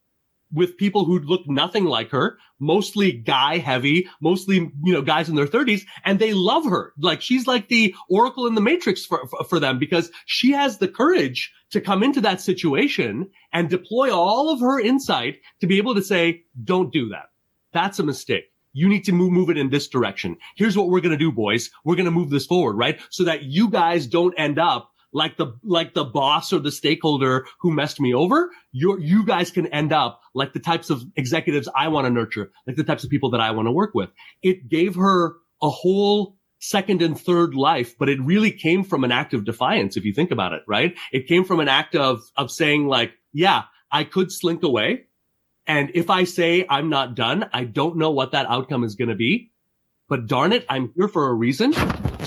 with 0.53 0.77
people 0.77 1.05
who 1.05 1.19
look 1.19 1.47
nothing 1.47 1.85
like 1.85 2.09
her, 2.11 2.37
mostly 2.59 3.11
guy 3.11 3.57
heavy, 3.57 4.07
mostly, 4.21 4.71
you 4.83 4.93
know, 4.93 5.01
guys 5.01 5.29
in 5.29 5.35
their 5.35 5.47
thirties, 5.47 5.85
and 6.05 6.19
they 6.19 6.33
love 6.33 6.65
her. 6.65 6.93
Like 6.97 7.21
she's 7.21 7.47
like 7.47 7.69
the 7.69 7.95
oracle 8.09 8.47
in 8.47 8.55
the 8.55 8.61
matrix 8.61 9.05
for, 9.05 9.25
for, 9.27 9.43
for, 9.45 9.59
them 9.59 9.79
because 9.79 10.11
she 10.25 10.51
has 10.51 10.77
the 10.77 10.87
courage 10.87 11.51
to 11.69 11.81
come 11.81 12.03
into 12.03 12.21
that 12.21 12.41
situation 12.41 13.29
and 13.53 13.69
deploy 13.69 14.13
all 14.13 14.49
of 14.49 14.59
her 14.59 14.79
insight 14.79 15.39
to 15.59 15.67
be 15.67 15.77
able 15.77 15.95
to 15.95 16.03
say, 16.03 16.43
don't 16.63 16.91
do 16.91 17.09
that. 17.09 17.29
That's 17.73 17.99
a 17.99 18.03
mistake 18.03 18.51
you 18.73 18.87
need 18.87 19.03
to 19.05 19.11
move, 19.11 19.31
move 19.31 19.49
it 19.49 19.57
in 19.57 19.69
this 19.69 19.87
direction. 19.87 20.37
Here's 20.55 20.77
what 20.77 20.89
we're 20.89 21.01
going 21.01 21.11
to 21.11 21.17
do, 21.17 21.31
boys. 21.31 21.69
We're 21.83 21.95
going 21.95 22.05
to 22.05 22.11
move 22.11 22.29
this 22.29 22.45
forward, 22.45 22.77
right? 22.77 22.99
So 23.09 23.23
that 23.25 23.43
you 23.43 23.69
guys 23.69 24.07
don't 24.07 24.33
end 24.37 24.59
up 24.59 24.90
like 25.13 25.37
the, 25.37 25.53
like 25.63 25.93
the 25.93 26.03
boss 26.03 26.53
or 26.53 26.59
the 26.59 26.71
stakeholder 26.71 27.45
who 27.59 27.71
messed 27.71 27.99
me 27.99 28.13
over. 28.13 28.49
You, 28.71 28.99
you 28.99 29.25
guys 29.25 29.51
can 29.51 29.67
end 29.67 29.91
up 29.91 30.21
like 30.33 30.53
the 30.53 30.59
types 30.59 30.89
of 30.89 31.03
executives 31.15 31.67
I 31.75 31.87
want 31.89 32.05
to 32.05 32.09
nurture, 32.11 32.51
like 32.65 32.75
the 32.75 32.83
types 32.83 33.03
of 33.03 33.09
people 33.09 33.31
that 33.31 33.41
I 33.41 33.51
want 33.51 33.67
to 33.67 33.71
work 33.71 33.91
with. 33.93 34.09
It 34.41 34.69
gave 34.69 34.95
her 34.95 35.35
a 35.61 35.69
whole 35.69 36.37
second 36.59 37.01
and 37.01 37.19
third 37.19 37.55
life, 37.55 37.97
but 37.97 38.07
it 38.07 38.21
really 38.21 38.51
came 38.51 38.83
from 38.83 39.03
an 39.03 39.11
act 39.11 39.33
of 39.33 39.45
defiance. 39.45 39.97
If 39.97 40.05
you 40.05 40.13
think 40.13 40.31
about 40.31 40.53
it, 40.53 40.61
right? 40.67 40.95
It 41.11 41.27
came 41.27 41.43
from 41.43 41.59
an 41.59 41.67
act 41.67 41.95
of, 41.95 42.21
of 42.37 42.51
saying 42.51 42.87
like, 42.87 43.11
yeah, 43.33 43.63
I 43.91 44.03
could 44.03 44.31
slink 44.31 44.63
away. 44.63 45.05
And 45.67 45.91
if 45.93 46.09
I 46.09 46.23
say 46.23 46.65
I'm 46.69 46.89
not 46.89 47.15
done, 47.15 47.49
I 47.53 47.65
don't 47.65 47.97
know 47.97 48.11
what 48.11 48.31
that 48.31 48.47
outcome 48.47 48.83
is 48.83 48.95
going 48.95 49.09
to 49.09 49.15
be. 49.15 49.51
But 50.07 50.27
darn 50.27 50.51
it, 50.51 50.65
I'm 50.69 50.91
here 50.95 51.07
for 51.07 51.29
a 51.29 51.33
reason. 51.33 51.73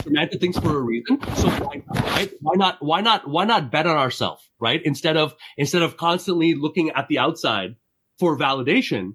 Samantha 0.02 0.38
thinks 0.38 0.58
for 0.58 0.76
a 0.76 0.80
reason. 0.80 1.20
So 1.36 1.48
why 1.48 1.82
not, 1.86 2.04
right? 2.04 2.32
Why 2.40 2.54
not, 2.56 2.82
why 2.82 3.00
not, 3.00 3.28
why 3.28 3.44
not 3.44 3.70
bet 3.70 3.86
on 3.86 3.96
ourselves, 3.96 4.48
right? 4.60 4.80
Instead 4.84 5.16
of, 5.16 5.34
instead 5.56 5.82
of 5.82 5.96
constantly 5.96 6.54
looking 6.54 6.90
at 6.90 7.08
the 7.08 7.18
outside 7.18 7.76
for 8.18 8.38
validation, 8.38 9.14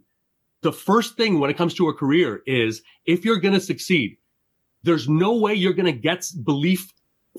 the 0.61 0.73
first 0.73 1.15
thing 1.15 1.39
when 1.39 1.49
it 1.49 1.57
comes 1.57 1.73
to 1.75 1.87
a 1.87 1.93
career 1.93 2.41
is 2.45 2.81
if 3.05 3.25
you're 3.25 3.39
going 3.39 3.53
to 3.53 3.61
succeed, 3.61 4.17
there's 4.83 5.07
no 5.07 5.37
way 5.37 5.53
you're 5.53 5.73
going 5.73 5.85
to 5.85 5.91
get 5.91 6.25
belief 6.43 6.91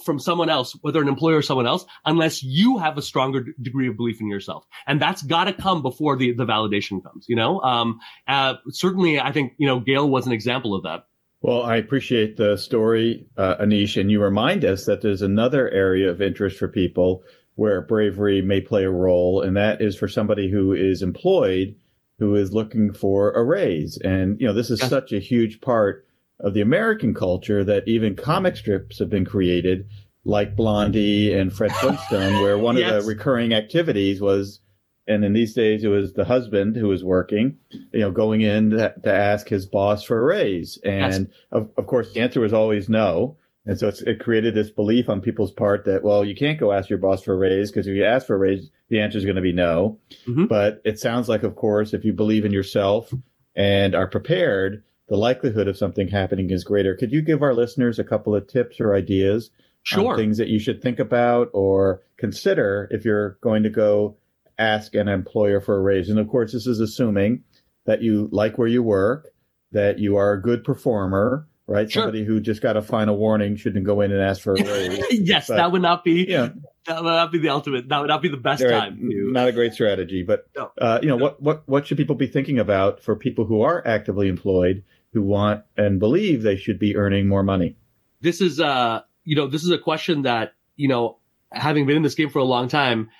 from 0.05 0.19
someone 0.19 0.49
else, 0.49 0.77
whether 0.83 1.03
an 1.03 1.09
employer 1.09 1.39
or 1.39 1.43
someone 1.43 1.67
else, 1.67 1.85
unless 2.05 2.43
you 2.43 2.79
have 2.79 2.97
a 2.97 3.03
stronger 3.03 3.41
d- 3.41 3.53
degree 3.61 3.89
of 3.89 3.97
belief 3.97 4.21
in 4.21 4.29
yourself. 4.29 4.65
And 4.87 5.03
that's 5.03 5.23
got 5.23 5.45
to 5.45 5.53
come 5.53 5.83
before 5.83 6.17
the, 6.17 6.33
the 6.33 6.47
validation 6.47 7.03
comes, 7.03 7.27
you 7.29 7.37
know? 7.37 7.61
Um, 7.61 8.01
uh, 8.27 8.55
certainly, 8.71 9.21
I 9.21 9.33
think, 9.33 9.55
you 9.59 9.67
know, 9.67 9.81
Gail 9.81 10.09
was 10.09 10.27
an 10.27 10.33
example 10.33 10.75
of 10.75 10.85
that. 10.85 11.07
Well, 11.43 11.63
I 11.63 11.77
appreciate 11.77 12.37
the 12.37 12.57
story, 12.57 13.27
uh, 13.37 13.57
Anish, 13.57 13.99
and 13.99 14.11
you 14.11 14.23
remind 14.23 14.65
us 14.65 14.85
that 14.85 15.01
there's 15.01 15.23
another 15.23 15.71
area 15.71 16.11
of 16.11 16.21
interest 16.21 16.59
for 16.59 16.69
people 16.69 17.23
where 17.55 17.81
bravery 17.81 18.43
may 18.43 18.61
play 18.61 18.85
a 18.85 18.91
role, 18.91 19.41
and 19.41 19.57
that 19.57 19.81
is 19.81 19.97
for 19.97 20.09
somebody 20.09 20.51
who 20.51 20.73
is 20.73 21.03
employed 21.03 21.75
who 22.21 22.37
is 22.37 22.53
looking 22.53 22.93
for 22.93 23.33
a 23.33 23.43
raise. 23.43 23.97
And, 23.97 24.39
you 24.41 24.47
know, 24.47 24.53
this 24.53 24.71
is 24.71 24.79
such 24.79 25.11
a 25.11 25.19
huge 25.19 25.63
part 25.63 26.07
of 26.39 26.53
the 26.53 26.61
American 26.61 27.15
culture 27.15 27.65
that 27.65 27.89
even 27.89 28.15
comic 28.15 28.57
strips 28.57 28.99
have 28.99 29.09
been 29.09 29.25
created, 29.25 29.89
like 30.25 30.55
Blondie 30.55 31.33
and 31.33 31.51
Fred 31.51 31.73
Flintstone, 31.81 32.43
where 32.43 32.59
one 32.59 32.77
yes. 32.77 32.93
of 32.93 33.03
the 33.03 33.09
recurring 33.09 33.55
activities 33.55 34.21
was, 34.21 34.61
and 35.07 35.25
in 35.25 35.33
these 35.33 35.55
days 35.55 35.85
it 35.85 35.89
was 35.89 36.13
the 36.13 36.25
husband 36.25 36.77
who 36.77 36.89
was 36.89 37.03
working, 37.03 37.59
you 37.71 38.01
know, 38.01 38.11
going 38.11 38.43
in 38.43 38.71
to, 38.71 38.95
to 39.03 39.13
ask 39.13 39.49
his 39.49 39.67
boss 39.67 40.05
for 40.05 40.19
a 40.19 40.25
raise. 40.25 40.79
And 40.85 41.29
yes. 41.29 41.37
of, 41.53 41.71
of 41.77 41.87
course, 41.87 42.13
the 42.13 42.21
answer 42.21 42.41
was 42.41 42.53
always 42.53 42.89
no. 42.89 43.37
And 43.67 43.79
so 43.79 43.93
it 44.07 44.21
created 44.21 44.55
this 44.55 44.71
belief 44.71 45.09
on 45.09 45.21
people's 45.21 45.53
part 45.53 45.85
that, 45.85 46.03
well, 46.03 46.25
you 46.25 46.35
can't 46.35 46.59
go 46.59 46.73
ask 46.73 46.89
your 46.89 46.99
boss 46.99 47.23
for 47.23 47.35
a 47.35 47.37
raise 47.37 47.71
because 47.71 47.87
if 47.87 47.95
you 47.95 48.05
ask 48.05 48.27
for 48.27 48.35
a 48.35 48.39
raise, 48.39 48.71
the 48.89 49.01
answer 49.01 49.19
is 49.19 49.25
going 49.25 49.37
to 49.37 49.43
be 49.43 49.53
no. 49.53 49.99
Mm-hmm. 50.27 50.47
But 50.47 50.81
it 50.85 50.99
sounds 50.99 51.29
like, 51.29 51.43
of 51.43 51.57
course, 51.57 51.93
if 51.93 52.05
you 52.05 52.13
believe 52.13 52.45
in 52.45 52.53
yourself 52.53 53.13
and 53.55 53.95
are 53.95 54.09
prepared, 54.09 54.83
the 55.09 55.17
likelihood 55.17 55.69
of 55.69 55.77
something 55.77 56.09
happening 56.09 56.51
is 56.51 56.65
greater. 56.65 56.97
Could 56.97 57.13
you 57.13 57.21
give 57.21 57.43
our 57.43 57.53
listeners 57.53 57.99
a 57.99 58.05
couple 58.05 58.35
of 58.35 58.47
tips 58.47 58.81
or 58.81 58.95
ideas 58.95 59.51
sure. 59.83 60.17
things 60.17 60.39
that 60.39 60.49
you 60.49 60.59
should 60.59 60.83
think 60.83 60.99
about 60.99 61.51
or 61.53 62.03
consider 62.17 62.89
if 62.91 63.05
you're 63.05 63.39
going 63.41 63.63
to 63.65 63.71
go 63.71 64.17
ask 64.61 64.95
an 64.95 65.09
employer 65.09 65.61
for 65.61 65.77
a 65.77 65.81
raise? 65.81 66.09
And 66.09 66.19
of 66.19 66.29
course, 66.29 66.53
this 66.53 66.67
is 66.67 66.81
assuming 66.81 67.45
that 67.87 68.03
you 68.03 68.29
like 68.33 68.59
where 68.59 68.69
you 68.69 68.83
work, 68.83 69.29
that 69.73 69.99
you 69.99 70.17
are 70.17 70.33
a 70.33 70.43
good 70.43 70.65
performer, 70.65 71.49
right? 71.67 71.91
Sure. 71.91 72.03
Somebody 72.03 72.25
who 72.25 72.41
just 72.41 72.61
got 72.61 72.77
a 72.77 72.83
final 72.83 73.17
warning 73.17 73.57
shouldn't 73.57 73.85
go 73.85 74.01
in 74.01 74.13
and 74.13 74.21
ask 74.21 74.43
for 74.43 74.55
a 74.55 74.63
raise. 74.63 75.03
yes, 75.11 75.49
but, 75.49 75.57
that 75.57 75.73
would 75.73 75.83
not 75.83 76.05
be. 76.05 76.27
Yeah. 76.29 76.51
That 76.87 77.03
would 77.03 77.11
not 77.11 77.33
be 77.33 77.39
the 77.39 77.51
ultimate. 77.51 77.89
That 77.89 78.01
would 78.01 78.09
not 78.09 78.23
be 78.23 78.29
the 78.29 78.37
best 78.37 78.63
right, 78.63 78.71
time. 78.71 78.99
To... 78.99 79.33
Not 79.33 79.49
a 79.49 79.53
great 79.53 79.75
strategy, 79.75 80.23
but 80.23 80.49
no. 80.57 80.73
uh, 80.81 80.99
you 81.03 81.09
know 81.09 81.17
no. 81.17 81.25
what? 81.25 81.43
What 81.43 81.69
what 81.69 81.87
should 81.87 81.97
people 81.97 82.17
be 82.17 82.27
thinking 82.27 82.59
about 82.59 83.03
for 83.03 83.15
people 83.15 83.45
who 83.45 83.63
are 83.63 83.87
actively 83.87 84.29
employed 84.29 84.83
who 85.13 85.23
want 85.23 85.65
and 85.77 85.99
believe 86.01 86.43
they 86.43 86.57
should 86.57 86.79
be 86.79 86.97
earning 86.97 87.29
more 87.29 87.43
money? 87.43 87.77
This 88.21 88.41
is 88.41 88.61
uh, 88.61 89.03
you 89.25 89.37
know, 89.37 89.47
this 89.47 89.63
is 89.63 89.71
a 89.71 89.79
question 89.79 90.23
that 90.23 90.55
you 90.77 90.89
know, 90.89 91.19
having 91.53 91.87
been 91.87 91.97
in 91.97 92.03
this 92.03 92.15
game 92.15 92.31
for 92.31 92.39
a 92.39 92.45
long 92.45 92.69
time, 92.69 93.11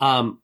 um, 0.00 0.40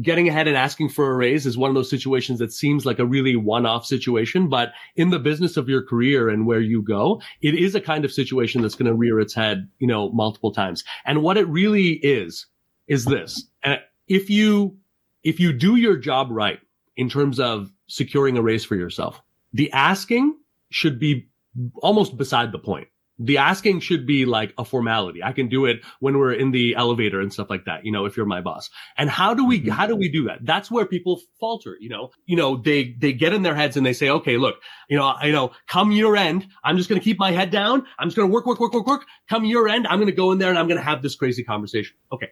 getting 0.00 0.28
ahead 0.28 0.48
and 0.48 0.56
asking 0.56 0.88
for 0.88 1.10
a 1.10 1.14
raise 1.14 1.44
is 1.44 1.58
one 1.58 1.68
of 1.68 1.74
those 1.74 1.90
situations 1.90 2.38
that 2.38 2.52
seems 2.52 2.86
like 2.86 2.98
a 2.98 3.04
really 3.04 3.36
one-off 3.36 3.84
situation, 3.84 4.48
but 4.48 4.72
in 4.96 5.10
the 5.10 5.18
business 5.18 5.58
of 5.58 5.68
your 5.68 5.82
career 5.82 6.30
and 6.30 6.46
where 6.46 6.60
you 6.60 6.82
go, 6.82 7.20
it 7.42 7.54
is 7.54 7.74
a 7.74 7.80
kind 7.80 8.04
of 8.04 8.12
situation 8.12 8.62
that's 8.62 8.74
going 8.74 8.86
to 8.86 8.94
rear 8.94 9.20
its 9.20 9.34
head, 9.34 9.68
you 9.78 9.86
know, 9.86 10.10
multiple 10.12 10.50
times. 10.52 10.82
And 11.04 11.22
what 11.22 11.36
it 11.36 11.46
really 11.48 11.94
is, 12.02 12.46
is 12.88 13.04
this. 13.04 13.44
If 14.08 14.30
you, 14.30 14.76
if 15.22 15.38
you 15.38 15.52
do 15.52 15.76
your 15.76 15.96
job 15.96 16.28
right 16.30 16.60
in 16.96 17.08
terms 17.08 17.38
of 17.38 17.70
securing 17.86 18.38
a 18.38 18.42
raise 18.42 18.64
for 18.64 18.76
yourself, 18.76 19.20
the 19.52 19.70
asking 19.72 20.36
should 20.70 20.98
be 20.98 21.28
almost 21.82 22.16
beside 22.16 22.50
the 22.50 22.58
point 22.58 22.88
the 23.18 23.38
asking 23.38 23.80
should 23.80 24.06
be 24.06 24.24
like 24.24 24.52
a 24.58 24.64
formality. 24.64 25.22
I 25.22 25.32
can 25.32 25.48
do 25.48 25.66
it 25.66 25.80
when 26.00 26.18
we're 26.18 26.32
in 26.32 26.50
the 26.50 26.74
elevator 26.74 27.20
and 27.20 27.32
stuff 27.32 27.50
like 27.50 27.66
that, 27.66 27.84
you 27.84 27.92
know, 27.92 28.06
if 28.06 28.16
you're 28.16 28.26
my 28.26 28.40
boss. 28.40 28.70
And 28.96 29.08
how 29.08 29.34
do 29.34 29.46
we, 29.46 29.60
mm-hmm. 29.60 29.70
how 29.70 29.86
do 29.86 29.94
we 29.94 30.10
do 30.10 30.24
that? 30.24 30.38
That's 30.42 30.70
where 30.70 30.86
people 30.86 31.20
falter, 31.38 31.76
you 31.78 31.88
know, 31.88 32.10
you 32.26 32.36
know, 32.36 32.56
they, 32.56 32.94
they 32.98 33.12
get 33.12 33.32
in 33.32 33.42
their 33.42 33.54
heads 33.54 33.76
and 33.76 33.84
they 33.84 33.92
say, 33.92 34.08
okay, 34.08 34.38
look, 34.38 34.56
you 34.88 34.96
know, 34.96 35.14
you 35.22 35.32
know, 35.32 35.52
come 35.66 35.92
year 35.92 36.16
end, 36.16 36.46
I'm 36.64 36.76
just 36.76 36.88
going 36.88 37.00
to 37.00 37.04
keep 37.04 37.18
my 37.18 37.30
head 37.30 37.50
down. 37.50 37.86
I'm 37.98 38.08
just 38.08 38.16
going 38.16 38.28
to 38.28 38.32
work, 38.32 38.46
work, 38.46 38.60
work, 38.60 38.72
work, 38.72 38.86
work. 38.86 39.04
Come 39.28 39.44
year 39.44 39.68
end, 39.68 39.86
I'm 39.86 39.98
going 39.98 40.06
to 40.06 40.16
go 40.16 40.32
in 40.32 40.38
there 40.38 40.50
and 40.50 40.58
I'm 40.58 40.66
going 40.66 40.80
to 40.80 40.84
have 40.84 41.02
this 41.02 41.14
crazy 41.14 41.44
conversation. 41.44 41.96
Okay. 42.12 42.28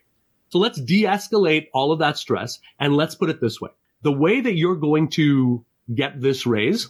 So 0.49 0.59
let's 0.59 0.81
de-escalate 0.81 1.67
all 1.73 1.93
of 1.93 2.01
that 2.01 2.17
stress 2.17 2.59
and 2.79 2.97
let's 2.97 3.15
put 3.15 3.31
it 3.31 3.41
this 3.41 3.61
way. 3.61 3.71
The 4.03 4.13
way 4.13 4.41
that 4.41 4.57
you're 4.57 4.77
going 4.77 5.11
to 5.11 5.65
get 5.95 6.21
this 6.21 6.47
raise 6.47 6.89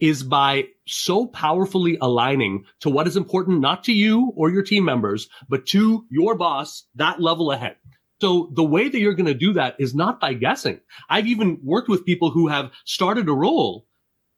is 0.00 0.22
by 0.22 0.68
so 0.86 1.26
powerfully 1.26 1.98
aligning 2.00 2.64
to 2.80 2.90
what 2.90 3.06
is 3.06 3.16
important, 3.16 3.60
not 3.60 3.84
to 3.84 3.92
you 3.92 4.32
or 4.36 4.50
your 4.50 4.62
team 4.62 4.84
members, 4.84 5.28
but 5.48 5.66
to 5.66 6.04
your 6.10 6.34
boss, 6.34 6.84
that 6.94 7.20
level 7.20 7.50
ahead. 7.52 7.76
So 8.20 8.50
the 8.54 8.64
way 8.64 8.88
that 8.88 9.00
you're 9.00 9.14
going 9.14 9.26
to 9.26 9.34
do 9.34 9.52
that 9.54 9.76
is 9.78 9.94
not 9.94 10.20
by 10.20 10.34
guessing. 10.34 10.80
I've 11.10 11.26
even 11.26 11.58
worked 11.62 11.88
with 11.88 12.06
people 12.06 12.30
who 12.30 12.48
have 12.48 12.70
started 12.84 13.28
a 13.28 13.32
role 13.32 13.86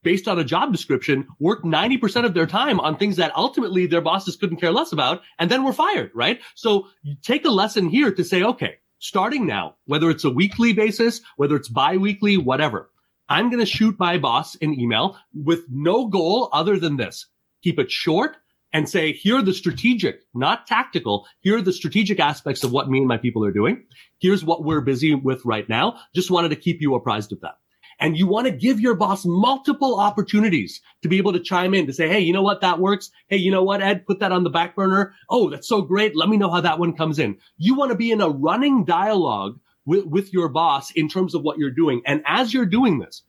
based 0.02 0.28
on 0.28 0.38
a 0.38 0.44
job 0.44 0.72
description, 0.72 1.26
worked 1.40 1.64
90% 1.64 2.24
of 2.24 2.32
their 2.32 2.46
time 2.46 2.78
on 2.78 2.96
things 2.96 3.16
that 3.16 3.34
ultimately 3.34 3.86
their 3.86 4.00
bosses 4.00 4.36
couldn't 4.36 4.58
care 4.58 4.72
less 4.72 4.92
about, 4.92 5.20
and 5.38 5.50
then 5.50 5.64
were 5.64 5.72
fired, 5.72 6.12
right? 6.14 6.40
So 6.54 6.86
you 7.02 7.16
take 7.22 7.44
a 7.44 7.50
lesson 7.50 7.88
here 7.88 8.12
to 8.12 8.24
say, 8.24 8.42
okay, 8.42 8.76
starting 9.00 9.46
now, 9.46 9.74
whether 9.86 10.08
it's 10.08 10.24
a 10.24 10.30
weekly 10.30 10.72
basis, 10.72 11.20
whether 11.36 11.56
it's 11.56 11.68
bi-weekly, 11.68 12.36
whatever, 12.36 12.90
I'm 13.28 13.50
going 13.50 13.60
to 13.60 13.66
shoot 13.66 13.98
my 13.98 14.18
boss 14.18 14.56
an 14.56 14.78
email 14.78 15.16
with 15.34 15.64
no 15.68 16.06
goal 16.06 16.48
other 16.52 16.78
than 16.78 16.96
this. 16.96 17.26
Keep 17.62 17.78
it 17.80 17.90
short 17.90 18.36
and 18.72 18.88
say, 18.88 19.12
here 19.12 19.38
are 19.38 19.42
the 19.42 19.54
strategic, 19.54 20.20
not 20.34 20.66
tactical. 20.66 21.26
Here 21.40 21.56
are 21.56 21.62
the 21.62 21.72
strategic 21.72 22.20
aspects 22.20 22.62
of 22.62 22.72
what 22.72 22.88
me 22.88 22.98
and 22.98 23.08
my 23.08 23.16
people 23.16 23.44
are 23.44 23.52
doing. 23.52 23.84
Here's 24.20 24.44
what 24.44 24.64
we're 24.64 24.80
busy 24.80 25.14
with 25.14 25.44
right 25.44 25.68
now. 25.68 25.98
Just 26.14 26.30
wanted 26.30 26.50
to 26.50 26.56
keep 26.56 26.80
you 26.80 26.94
apprised 26.94 27.32
of 27.32 27.40
that. 27.40 27.56
And 27.98 28.18
you 28.18 28.26
want 28.26 28.46
to 28.46 28.52
give 28.52 28.78
your 28.78 28.94
boss 28.94 29.24
multiple 29.24 29.98
opportunities 29.98 30.82
to 31.02 31.08
be 31.08 31.16
able 31.16 31.32
to 31.32 31.40
chime 31.40 31.72
in 31.72 31.86
to 31.86 31.94
say, 31.94 32.08
Hey, 32.08 32.20
you 32.20 32.32
know 32.32 32.42
what? 32.42 32.60
That 32.60 32.78
works. 32.78 33.10
Hey, 33.28 33.38
you 33.38 33.50
know 33.50 33.62
what, 33.62 33.80
Ed? 33.80 34.06
Put 34.06 34.20
that 34.20 34.32
on 34.32 34.44
the 34.44 34.50
back 34.50 34.76
burner. 34.76 35.14
Oh, 35.30 35.48
that's 35.48 35.66
so 35.66 35.80
great. 35.80 36.14
Let 36.14 36.28
me 36.28 36.36
know 36.36 36.50
how 36.50 36.60
that 36.60 36.78
one 36.78 36.94
comes 36.94 37.18
in. 37.18 37.38
You 37.56 37.74
want 37.74 37.92
to 37.92 37.96
be 37.96 38.10
in 38.10 38.20
a 38.20 38.28
running 38.28 38.84
dialogue 38.84 39.58
with, 39.86 40.04
with 40.04 40.32
your 40.32 40.48
boss 40.48 40.90
in 40.90 41.08
terms 41.08 41.34
of 41.34 41.42
what 41.42 41.58
you're 41.58 41.70
doing. 41.70 42.02
And 42.04 42.22
as 42.26 42.52
you're 42.52 42.66
doing 42.66 42.98
this, 42.98 43.22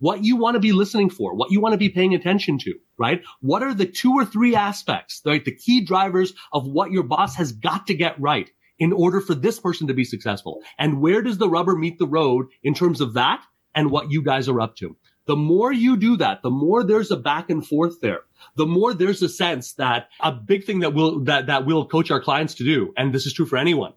what 0.00 0.24
you 0.24 0.36
want 0.36 0.54
to 0.54 0.60
be 0.60 0.72
listening 0.72 1.10
for, 1.10 1.34
what 1.34 1.50
you 1.50 1.60
want 1.60 1.74
to 1.74 1.78
be 1.78 1.90
paying 1.90 2.14
attention 2.14 2.58
to, 2.58 2.74
right? 2.98 3.22
What 3.40 3.62
are 3.62 3.74
the 3.74 3.86
two 3.86 4.14
or 4.14 4.24
three 4.24 4.56
aspects, 4.56 5.20
right? 5.24 5.44
The 5.44 5.54
key 5.54 5.84
drivers 5.84 6.34
of 6.52 6.66
what 6.66 6.90
your 6.90 7.02
boss 7.04 7.36
has 7.36 7.52
got 7.52 7.86
to 7.86 7.94
get 7.94 8.20
right 8.20 8.50
in 8.78 8.92
order 8.92 9.20
for 9.20 9.34
this 9.34 9.60
person 9.60 9.86
to 9.88 9.94
be 9.94 10.04
successful. 10.04 10.62
And 10.78 11.00
where 11.00 11.22
does 11.22 11.38
the 11.38 11.50
rubber 11.50 11.76
meet 11.76 11.98
the 11.98 12.06
road 12.06 12.46
in 12.62 12.74
terms 12.74 13.00
of 13.00 13.14
that 13.14 13.44
and 13.74 13.90
what 13.90 14.10
you 14.10 14.22
guys 14.22 14.48
are 14.48 14.60
up 14.60 14.74
to? 14.76 14.96
The 15.26 15.36
more 15.36 15.70
you 15.70 15.98
do 15.98 16.16
that, 16.16 16.42
the 16.42 16.50
more 16.50 16.82
there's 16.82 17.10
a 17.10 17.16
back 17.16 17.50
and 17.50 17.64
forth 17.64 18.00
there. 18.00 18.22
The 18.56 18.66
more 18.66 18.94
there's 18.94 19.22
a 19.22 19.28
sense 19.28 19.74
that 19.74 20.08
a 20.18 20.32
big 20.32 20.64
thing 20.64 20.80
that 20.80 20.94
we'll, 20.94 21.20
that, 21.24 21.46
that 21.46 21.66
we'll 21.66 21.86
coach 21.86 22.10
our 22.10 22.20
clients 22.22 22.54
to 22.54 22.64
do. 22.64 22.94
And 22.96 23.12
this 23.12 23.26
is 23.26 23.34
true 23.34 23.46
for 23.46 23.58
anyone 23.58 23.92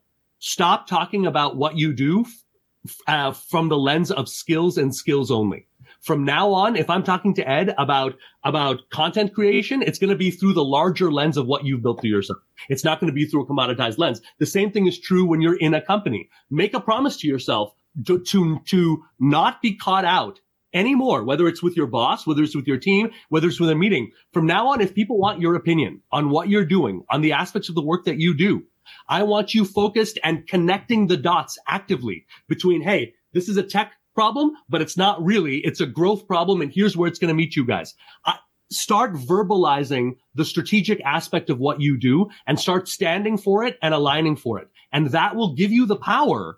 Stop 0.45 0.87
talking 0.87 1.25
about 1.25 1.55
what 1.55 1.77
you 1.77 1.93
do 1.93 2.25
uh, 3.07 3.31
from 3.31 3.69
the 3.69 3.77
lens 3.77 4.11
of 4.11 4.27
skills 4.27 4.77
and 4.77 4.93
skills 4.93 5.31
only. 5.31 5.67
From 6.01 6.25
now 6.25 6.51
on, 6.51 6.75
if 6.75 6.89
I'm 6.89 7.03
talking 7.03 7.33
to 7.35 7.49
Ed 7.49 7.73
about, 7.77 8.15
about 8.43 8.81
content 8.89 9.33
creation, 9.33 9.81
it's 9.81 9.99
going 9.99 10.09
to 10.09 10.17
be 10.17 10.31
through 10.31 10.51
the 10.51 10.65
larger 10.65 11.09
lens 11.09 11.37
of 11.37 11.45
what 11.45 11.63
you've 11.63 11.81
built 11.81 12.01
for 12.01 12.07
yourself. 12.07 12.39
It's 12.67 12.83
not 12.83 12.99
going 12.99 13.09
to 13.09 13.15
be 13.15 13.25
through 13.25 13.43
a 13.43 13.45
commoditized 13.45 13.97
lens. 13.97 14.19
The 14.37 14.45
same 14.45 14.69
thing 14.69 14.85
is 14.85 14.99
true 14.99 15.25
when 15.25 15.39
you're 15.39 15.55
in 15.55 15.73
a 15.73 15.81
company. 15.81 16.27
Make 16.49 16.73
a 16.73 16.81
promise 16.81 17.15
to 17.19 17.27
yourself 17.29 17.73
to, 18.05 18.19
to, 18.19 18.59
to 18.65 19.01
not 19.21 19.61
be 19.61 19.77
caught 19.77 20.03
out 20.03 20.41
anymore, 20.73 21.23
whether 21.23 21.47
it's 21.47 21.63
with 21.63 21.77
your 21.77 21.87
boss, 21.87 22.27
whether 22.27 22.43
it's 22.43 22.55
with 22.55 22.67
your 22.67 22.79
team, 22.79 23.11
whether 23.29 23.47
it's 23.47 23.61
with 23.61 23.69
a 23.69 23.75
meeting. 23.75 24.11
From 24.33 24.45
now 24.45 24.67
on, 24.67 24.81
if 24.81 24.93
people 24.93 25.17
want 25.17 25.39
your 25.39 25.55
opinion 25.55 26.01
on 26.11 26.31
what 26.31 26.49
you're 26.49 26.65
doing, 26.65 27.05
on 27.09 27.21
the 27.21 27.31
aspects 27.31 27.69
of 27.69 27.75
the 27.75 27.81
work 27.81 28.03
that 28.03 28.19
you 28.19 28.35
do, 28.35 28.65
I 29.07 29.23
want 29.23 29.53
you 29.53 29.65
focused 29.65 30.19
and 30.23 30.47
connecting 30.47 31.07
the 31.07 31.17
dots 31.17 31.57
actively 31.67 32.25
between, 32.47 32.81
hey, 32.81 33.13
this 33.33 33.49
is 33.49 33.57
a 33.57 33.63
tech 33.63 33.93
problem, 34.13 34.51
but 34.69 34.81
it's 34.81 34.97
not 34.97 35.23
really. 35.23 35.57
It's 35.57 35.81
a 35.81 35.85
growth 35.85 36.27
problem. 36.27 36.61
And 36.61 36.71
here's 36.73 36.95
where 36.95 37.07
it's 37.07 37.19
going 37.19 37.29
to 37.29 37.33
meet 37.33 37.55
you 37.55 37.65
guys. 37.65 37.93
I, 38.25 38.37
start 38.71 39.13
verbalizing 39.13 40.15
the 40.35 40.45
strategic 40.45 40.99
aspect 41.05 41.49
of 41.49 41.59
what 41.59 41.79
you 41.79 41.97
do 41.97 42.29
and 42.47 42.59
start 42.59 42.87
standing 42.87 43.37
for 43.37 43.63
it 43.63 43.77
and 43.81 43.93
aligning 43.93 44.35
for 44.35 44.59
it. 44.59 44.67
And 44.91 45.07
that 45.11 45.35
will 45.35 45.53
give 45.53 45.71
you 45.71 45.85
the 45.85 45.95
power 45.95 46.57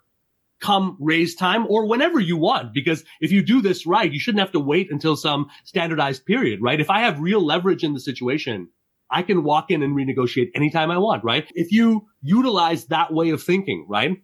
come 0.60 0.96
raise 0.98 1.34
time 1.34 1.66
or 1.68 1.86
whenever 1.86 2.18
you 2.18 2.36
want. 2.36 2.72
Because 2.72 3.04
if 3.20 3.30
you 3.30 3.42
do 3.42 3.60
this 3.60 3.86
right, 3.86 4.10
you 4.10 4.18
shouldn't 4.18 4.40
have 4.40 4.52
to 4.52 4.60
wait 4.60 4.90
until 4.90 5.16
some 5.16 5.50
standardized 5.64 6.24
period, 6.24 6.60
right? 6.62 6.80
If 6.80 6.90
I 6.90 7.00
have 7.00 7.20
real 7.20 7.44
leverage 7.44 7.84
in 7.84 7.92
the 7.92 8.00
situation, 8.00 8.68
I 9.10 9.22
can 9.22 9.44
walk 9.44 9.70
in 9.70 9.82
and 9.82 9.96
renegotiate 9.96 10.50
anytime 10.54 10.90
I 10.90 10.98
want, 10.98 11.24
right? 11.24 11.50
If 11.54 11.72
you 11.72 12.06
utilize 12.22 12.86
that 12.86 13.12
way 13.12 13.30
of 13.30 13.42
thinking, 13.42 13.86
right? 13.88 14.16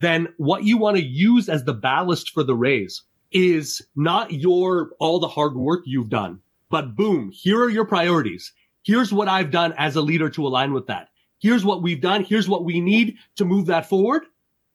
Then 0.00 0.28
what 0.36 0.64
you 0.64 0.76
want 0.76 0.96
to 0.96 1.02
use 1.02 1.48
as 1.48 1.64
the 1.64 1.74
ballast 1.74 2.30
for 2.30 2.42
the 2.42 2.54
raise 2.54 3.02
is 3.32 3.82
not 3.96 4.32
your, 4.32 4.90
all 4.98 5.18
the 5.18 5.28
hard 5.28 5.54
work 5.54 5.82
you've 5.86 6.08
done, 6.08 6.40
but 6.70 6.96
boom, 6.96 7.30
here 7.32 7.62
are 7.62 7.70
your 7.70 7.84
priorities. 7.84 8.52
Here's 8.82 9.12
what 9.12 9.28
I've 9.28 9.50
done 9.50 9.72
as 9.78 9.96
a 9.96 10.02
leader 10.02 10.28
to 10.30 10.46
align 10.46 10.72
with 10.72 10.86
that. 10.88 11.08
Here's 11.38 11.64
what 11.64 11.82
we've 11.82 12.00
done. 12.00 12.24
Here's 12.24 12.48
what 12.48 12.64
we 12.64 12.80
need 12.80 13.16
to 13.36 13.44
move 13.44 13.66
that 13.66 13.88
forward. 13.88 14.24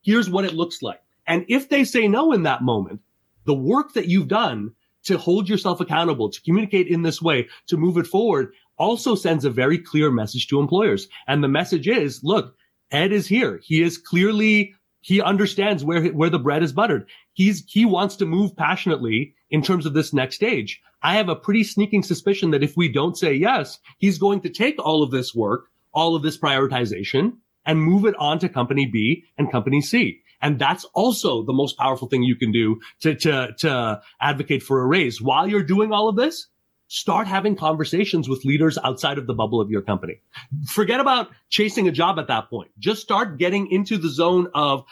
Here's 0.02 0.30
what 0.30 0.46
it 0.46 0.54
looks 0.54 0.82
like. 0.82 1.02
And 1.28 1.46
if 1.48 1.70
they 1.70 1.84
say 1.84 2.08
no 2.08 2.32
in 2.32 2.44
that 2.44 2.64
moment, 2.64 3.02
the 3.46 3.54
work 3.54 3.94
that 3.94 4.08
you've 4.08 4.28
done 4.28 4.72
to 5.04 5.18
hold 5.18 5.48
yourself 5.48 5.80
accountable, 5.80 6.30
to 6.30 6.42
communicate 6.42 6.88
in 6.88 7.04
this 7.04 7.22
way, 7.22 7.48
to 7.68 7.78
move 7.78 7.98
it 7.98 8.08
forward 8.08 8.54
also 8.80 9.14
sends 9.14 9.46
a 9.46 9.50
very 9.50 9.78
clear 9.78 10.10
message 10.10 10.48
to 10.48 10.60
employers. 10.60 11.08
And 11.28 11.44
the 11.44 11.48
message 11.48 11.88
is, 11.88 12.22
look, 12.24 12.56
Ed 12.92 13.12
is 13.12 13.28
here. 13.28 13.60
He 13.64 13.84
is 13.84 13.98
clearly, 13.98 14.74
he 15.02 15.22
understands 15.22 15.84
where, 15.84 16.06
where 16.08 16.30
the 16.30 16.40
bread 16.40 16.64
is 16.64 16.74
buttered. 16.74 17.08
He's, 17.34 17.64
he 17.68 17.86
wants 17.86 18.16
to 18.18 18.26
move 18.26 18.56
passionately 18.56 19.36
in 19.52 19.62
terms 19.62 19.86
of 19.86 19.94
this 19.94 20.14
next 20.14 20.36
stage. 20.36 20.82
I 21.02 21.16
have 21.16 21.30
a 21.30 21.36
pretty 21.36 21.64
sneaking 21.64 22.04
suspicion 22.04 22.52
that 22.52 22.64
if 22.64 22.76
we 22.76 22.92
don't 22.92 23.18
say 23.18 23.34
yes, 23.34 23.78
he's 24.00 24.18
going 24.18 24.42
to 24.42 24.50
take 24.50 24.80
all 24.80 25.04
of 25.04 25.12
this 25.12 25.36
work, 25.36 25.66
all 25.94 26.16
of 26.16 26.24
this 26.24 26.38
prioritization 26.38 27.34
and 27.66 27.82
move 27.82 28.06
it 28.06 28.16
on 28.18 28.40
to 28.40 28.50
company 28.50 28.86
B 28.86 29.24
and 29.38 29.52
company 29.52 29.82
C. 29.82 30.22
And 30.42 30.58
that's 30.58 30.86
also 30.94 31.44
the 31.44 31.54
most 31.54 31.78
powerful 31.78 32.08
thing 32.08 32.24
you 32.24 32.36
can 32.36 32.52
do 32.52 32.80
to, 33.02 33.16
to, 33.16 33.54
to 33.60 34.02
advocate 34.22 34.64
for 34.64 34.82
a 34.82 34.88
raise. 34.88 35.22
While 35.22 35.48
you're 35.48 35.64
doing 35.64 35.92
all 35.92 36.08
of 36.08 36.16
this, 36.16 36.48
start 36.90 37.28
having 37.28 37.56
conversations 37.56 38.28
with 38.28 38.44
leaders 38.44 38.78
outside 38.84 39.20
of 39.20 39.28
the 39.28 39.34
bubble 39.34 39.62
of 39.62 39.70
your 39.70 39.82
company. 39.82 40.20
Forget 40.66 41.00
about 41.00 41.30
chasing 41.50 41.88
a 41.88 41.92
job 41.92 42.18
at 42.18 42.28
that 42.28 42.50
point. 42.50 42.72
Just 42.80 43.02
start 43.02 43.38
getting 43.38 43.72
into 43.72 43.98
the 43.98 44.10
zone 44.10 44.48
of 44.56 44.84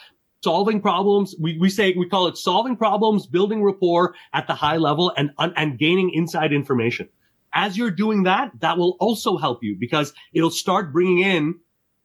solving 0.44 0.80
problems. 0.80 1.34
We, 1.40 1.58
we 1.58 1.68
say, 1.68 1.94
we 1.98 2.08
call 2.08 2.28
it 2.28 2.36
solving 2.36 2.76
problems, 2.76 3.26
building 3.26 3.64
rapport 3.64 4.14
at 4.32 4.46
the 4.46 4.54
high 4.54 4.76
level 4.76 5.12
and, 5.16 5.32
and 5.38 5.76
gaining 5.76 6.10
inside 6.14 6.52
information. 6.52 7.08
As 7.52 7.76
you're 7.76 7.90
doing 7.90 8.22
that, 8.22 8.52
that 8.60 8.78
will 8.78 8.96
also 9.00 9.36
help 9.36 9.64
you 9.64 9.76
because 9.78 10.12
it'll 10.32 10.50
start 10.50 10.92
bringing 10.92 11.18
in 11.18 11.56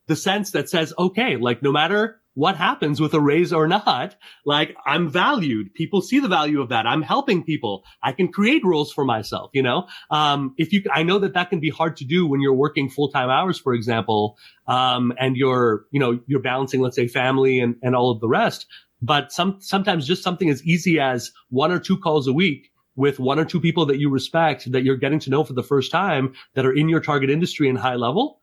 the 0.08 0.16
sense 0.16 0.52
that 0.52 0.70
says, 0.70 0.92
okay, 0.98 1.38
like 1.38 1.62
no 1.62 1.72
matter 1.72 2.20
what 2.36 2.56
happens 2.56 3.00
with 3.00 3.14
a 3.14 3.22
raise 3.22 3.54
or 3.54 3.68
not, 3.68 4.16
like 4.46 4.76
I'm 4.86 5.10
valued. 5.10 5.74
People 5.74 6.02
see 6.02 6.20
the 6.20 6.28
value 6.28 6.62
of 6.62 6.70
that. 6.70 6.88
I'm 6.88 7.02
helping 7.02 7.44
people. 7.44 7.84
I 8.02 8.12
can 8.12 8.32
create 8.32 8.66
roles 8.66 8.92
for 8.92 9.06
myself, 9.06 9.52
you 9.54 9.62
know? 9.62 9.88
Um, 10.10 10.56
if 10.58 10.74
you, 10.74 10.84
I 10.92 11.04
know 11.04 11.20
that 11.20 11.34
that 11.36 11.50
can 11.50 11.60
be 11.60 11.70
hard 11.70 11.98
to 11.98 12.06
do 12.06 12.26
when 12.26 12.42
you're 12.42 12.54
working 12.54 12.90
full-time 12.90 13.30
hours, 13.30 13.60
for 13.60 13.74
example, 13.74 14.38
um, 14.68 15.14
and 15.20 15.38
you're, 15.38 15.86
you 15.92 16.00
know, 16.00 16.20
you're 16.26 16.42
balancing, 16.42 16.82
let's 16.82 16.96
say 16.96 17.08
family 17.08 17.60
and, 17.60 17.76
and 17.84 17.96
all 17.96 18.10
of 18.12 18.20
the 18.20 18.28
rest. 18.28 18.66
But 19.02 19.32
some, 19.32 19.58
sometimes 19.60 20.08
just 20.08 20.24
something 20.24 20.50
as 20.50 20.64
easy 20.64 21.00
as 21.00 21.32
one 21.50 21.72
or 21.72 21.80
two 21.80 21.98
calls 21.98 22.28
a 22.28 22.34
week 22.34 22.72
with 22.96 23.20
one 23.20 23.40
or 23.40 23.46
two 23.46 23.60
people 23.60 23.86
that 23.88 24.00
you 24.00 24.10
respect 24.10 24.72
that 24.72 24.84
you're 24.84 24.98
getting 24.98 25.20
to 25.20 25.30
know 25.30 25.44
for 25.44 25.54
the 25.54 25.64
first 25.64 25.92
time 25.92 26.34
that 26.54 26.66
are 26.66 26.74
in 26.74 26.90
your 26.90 27.00
target 27.00 27.30
industry 27.30 27.68
and 27.68 27.78
high 27.78 27.96
level 27.96 28.40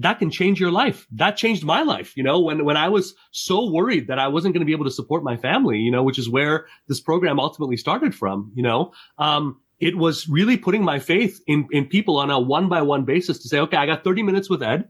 that 0.00 0.18
can 0.18 0.30
change 0.30 0.60
your 0.60 0.72
life. 0.72 1.06
That 1.12 1.36
changed 1.36 1.64
my 1.64 1.82
life. 1.82 2.16
You 2.16 2.24
know, 2.24 2.40
when, 2.40 2.64
when 2.64 2.76
I 2.76 2.88
was 2.88 3.14
so 3.30 3.70
worried 3.70 4.08
that 4.08 4.18
I 4.18 4.28
wasn't 4.28 4.54
going 4.54 4.60
to 4.60 4.66
be 4.66 4.72
able 4.72 4.86
to 4.86 4.90
support 4.90 5.22
my 5.22 5.36
family, 5.36 5.78
you 5.78 5.90
know, 5.90 6.02
which 6.02 6.18
is 6.18 6.28
where 6.28 6.66
this 6.88 7.00
program 7.00 7.38
ultimately 7.38 7.76
started 7.76 8.14
from, 8.14 8.50
you 8.54 8.62
know, 8.62 8.92
um, 9.18 9.60
it 9.78 9.96
was 9.96 10.28
really 10.28 10.56
putting 10.56 10.82
my 10.82 10.98
faith 10.98 11.40
in, 11.46 11.68
in 11.70 11.86
people 11.86 12.18
on 12.18 12.30
a 12.30 12.40
one 12.40 12.68
by 12.68 12.82
one 12.82 13.04
basis 13.04 13.38
to 13.40 13.48
say, 13.48 13.60
okay, 13.60 13.76
I 13.76 13.86
got 13.86 14.02
30 14.02 14.22
minutes 14.22 14.50
with 14.50 14.62
Ed. 14.62 14.88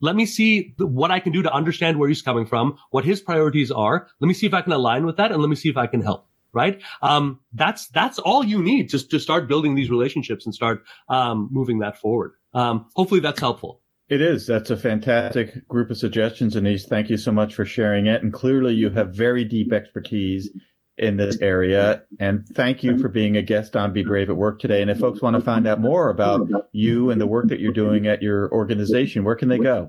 Let 0.00 0.16
me 0.16 0.26
see 0.26 0.74
what 0.78 1.10
I 1.10 1.18
can 1.18 1.32
do 1.32 1.42
to 1.42 1.52
understand 1.52 1.98
where 1.98 2.08
he's 2.08 2.22
coming 2.22 2.46
from, 2.46 2.78
what 2.90 3.04
his 3.04 3.20
priorities 3.20 3.70
are. 3.70 4.08
Let 4.20 4.28
me 4.28 4.34
see 4.34 4.46
if 4.46 4.54
I 4.54 4.62
can 4.62 4.72
align 4.72 5.06
with 5.06 5.16
that 5.16 5.32
and 5.32 5.40
let 5.40 5.48
me 5.48 5.56
see 5.56 5.68
if 5.68 5.76
I 5.76 5.86
can 5.86 6.00
help. 6.00 6.28
Right. 6.52 6.80
Um, 7.02 7.40
that's, 7.52 7.88
that's 7.88 8.20
all 8.20 8.44
you 8.44 8.62
need 8.62 8.90
to, 8.90 9.08
to 9.08 9.18
start 9.18 9.48
building 9.48 9.74
these 9.74 9.90
relationships 9.90 10.44
and 10.44 10.54
start, 10.54 10.84
um, 11.08 11.48
moving 11.50 11.80
that 11.80 11.98
forward. 11.98 12.34
Um, 12.52 12.86
hopefully 12.94 13.18
that's 13.18 13.40
helpful. 13.40 13.80
It 14.08 14.20
is. 14.20 14.46
That's 14.46 14.70
a 14.70 14.76
fantastic 14.76 15.66
group 15.66 15.90
of 15.90 15.96
suggestions, 15.96 16.56
Anish. 16.56 16.86
Thank 16.86 17.08
you 17.08 17.16
so 17.16 17.32
much 17.32 17.54
for 17.54 17.64
sharing 17.64 18.06
it. 18.06 18.22
And 18.22 18.32
clearly, 18.32 18.74
you 18.74 18.90
have 18.90 19.14
very 19.14 19.44
deep 19.44 19.72
expertise 19.72 20.50
in 20.98 21.16
this 21.16 21.40
area. 21.40 22.02
And 22.20 22.46
thank 22.46 22.84
you 22.84 22.98
for 22.98 23.08
being 23.08 23.36
a 23.36 23.42
guest 23.42 23.76
on 23.76 23.92
Be 23.92 24.04
Brave 24.04 24.30
at 24.30 24.36
Work 24.36 24.60
today. 24.60 24.82
And 24.82 24.90
if 24.90 24.98
folks 24.98 25.22
want 25.22 25.36
to 25.36 25.42
find 25.42 25.66
out 25.66 25.80
more 25.80 26.10
about 26.10 26.48
you 26.72 27.10
and 27.10 27.20
the 27.20 27.26
work 27.26 27.48
that 27.48 27.60
you're 27.60 27.72
doing 27.72 28.06
at 28.06 28.22
your 28.22 28.52
organization, 28.52 29.24
where 29.24 29.36
can 29.36 29.48
they 29.48 29.58
go? 29.58 29.88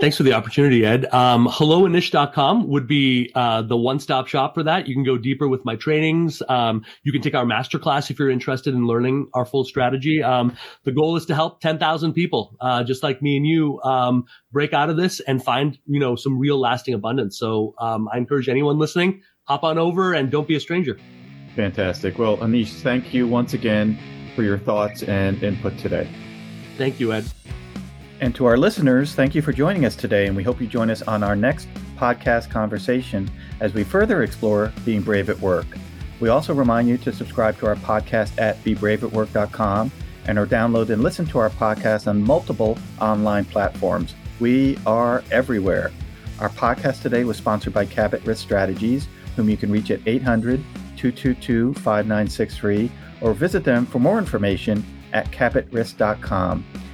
Thanks 0.00 0.16
for 0.16 0.24
the 0.24 0.32
opportunity, 0.32 0.84
Ed. 0.84 1.06
Um, 1.14 1.46
helloanish.com 1.46 2.66
would 2.66 2.88
be 2.88 3.30
uh, 3.36 3.62
the 3.62 3.76
one-stop 3.76 4.26
shop 4.26 4.54
for 4.54 4.64
that. 4.64 4.88
You 4.88 4.94
can 4.94 5.04
go 5.04 5.16
deeper 5.16 5.46
with 5.46 5.64
my 5.64 5.76
trainings. 5.76 6.42
Um, 6.48 6.84
you 7.04 7.12
can 7.12 7.22
take 7.22 7.34
our 7.36 7.44
masterclass 7.44 8.10
if 8.10 8.18
you're 8.18 8.28
interested 8.28 8.74
in 8.74 8.88
learning 8.88 9.28
our 9.34 9.46
full 9.46 9.62
strategy. 9.62 10.20
Um, 10.20 10.56
the 10.82 10.90
goal 10.90 11.16
is 11.16 11.26
to 11.26 11.34
help 11.36 11.60
10,000 11.60 12.12
people, 12.12 12.56
uh, 12.60 12.82
just 12.82 13.04
like 13.04 13.22
me 13.22 13.36
and 13.36 13.46
you, 13.46 13.80
um, 13.82 14.24
break 14.50 14.72
out 14.72 14.90
of 14.90 14.96
this 14.96 15.20
and 15.20 15.42
find, 15.42 15.78
you 15.86 16.00
know, 16.00 16.16
some 16.16 16.40
real 16.40 16.58
lasting 16.58 16.94
abundance. 16.94 17.38
So 17.38 17.74
um, 17.78 18.08
I 18.12 18.18
encourage 18.18 18.48
anyone 18.48 18.78
listening, 18.78 19.22
hop 19.44 19.62
on 19.62 19.78
over 19.78 20.12
and 20.12 20.28
don't 20.28 20.48
be 20.48 20.56
a 20.56 20.60
stranger. 20.60 20.98
Fantastic. 21.54 22.18
Well, 22.18 22.36
Anish, 22.38 22.80
thank 22.80 23.14
you 23.14 23.28
once 23.28 23.54
again 23.54 23.96
for 24.34 24.42
your 24.42 24.58
thoughts 24.58 25.04
and 25.04 25.40
input 25.40 25.78
today. 25.78 26.08
Thank 26.76 26.98
you, 26.98 27.12
Ed. 27.12 27.24
And 28.24 28.34
to 28.36 28.46
our 28.46 28.56
listeners, 28.56 29.14
thank 29.14 29.34
you 29.34 29.42
for 29.42 29.52
joining 29.52 29.84
us 29.84 29.94
today, 29.94 30.28
and 30.28 30.34
we 30.34 30.42
hope 30.42 30.58
you 30.58 30.66
join 30.66 30.88
us 30.88 31.02
on 31.02 31.22
our 31.22 31.36
next 31.36 31.68
podcast 31.98 32.48
conversation 32.48 33.30
as 33.60 33.74
we 33.74 33.84
further 33.84 34.22
explore 34.22 34.72
being 34.86 35.02
brave 35.02 35.28
at 35.28 35.38
work. 35.40 35.66
We 36.20 36.30
also 36.30 36.54
remind 36.54 36.88
you 36.88 36.96
to 36.96 37.12
subscribe 37.12 37.58
to 37.58 37.66
our 37.66 37.76
podcast 37.76 38.40
at 38.40 38.64
bebraveatwork.com 38.64 39.92
and 40.26 40.38
or 40.38 40.46
download 40.46 40.88
and 40.88 41.02
listen 41.02 41.26
to 41.26 41.38
our 41.38 41.50
podcast 41.50 42.06
on 42.06 42.22
multiple 42.22 42.78
online 42.98 43.44
platforms. 43.44 44.14
We 44.40 44.78
are 44.86 45.22
everywhere. 45.30 45.92
Our 46.40 46.48
podcast 46.48 47.02
today 47.02 47.24
was 47.24 47.36
sponsored 47.36 47.74
by 47.74 47.84
Cabot 47.84 48.24
Risk 48.24 48.40
Strategies, 48.40 49.06
whom 49.36 49.50
you 49.50 49.58
can 49.58 49.70
reach 49.70 49.90
at 49.90 50.00
800 50.06 50.64
222 50.96 51.74
5963 51.74 52.90
or 53.20 53.34
visit 53.34 53.64
them 53.64 53.84
for 53.84 53.98
more 53.98 54.18
information 54.18 54.82
at 55.12 55.30
cabotrisk.com. 55.30 56.64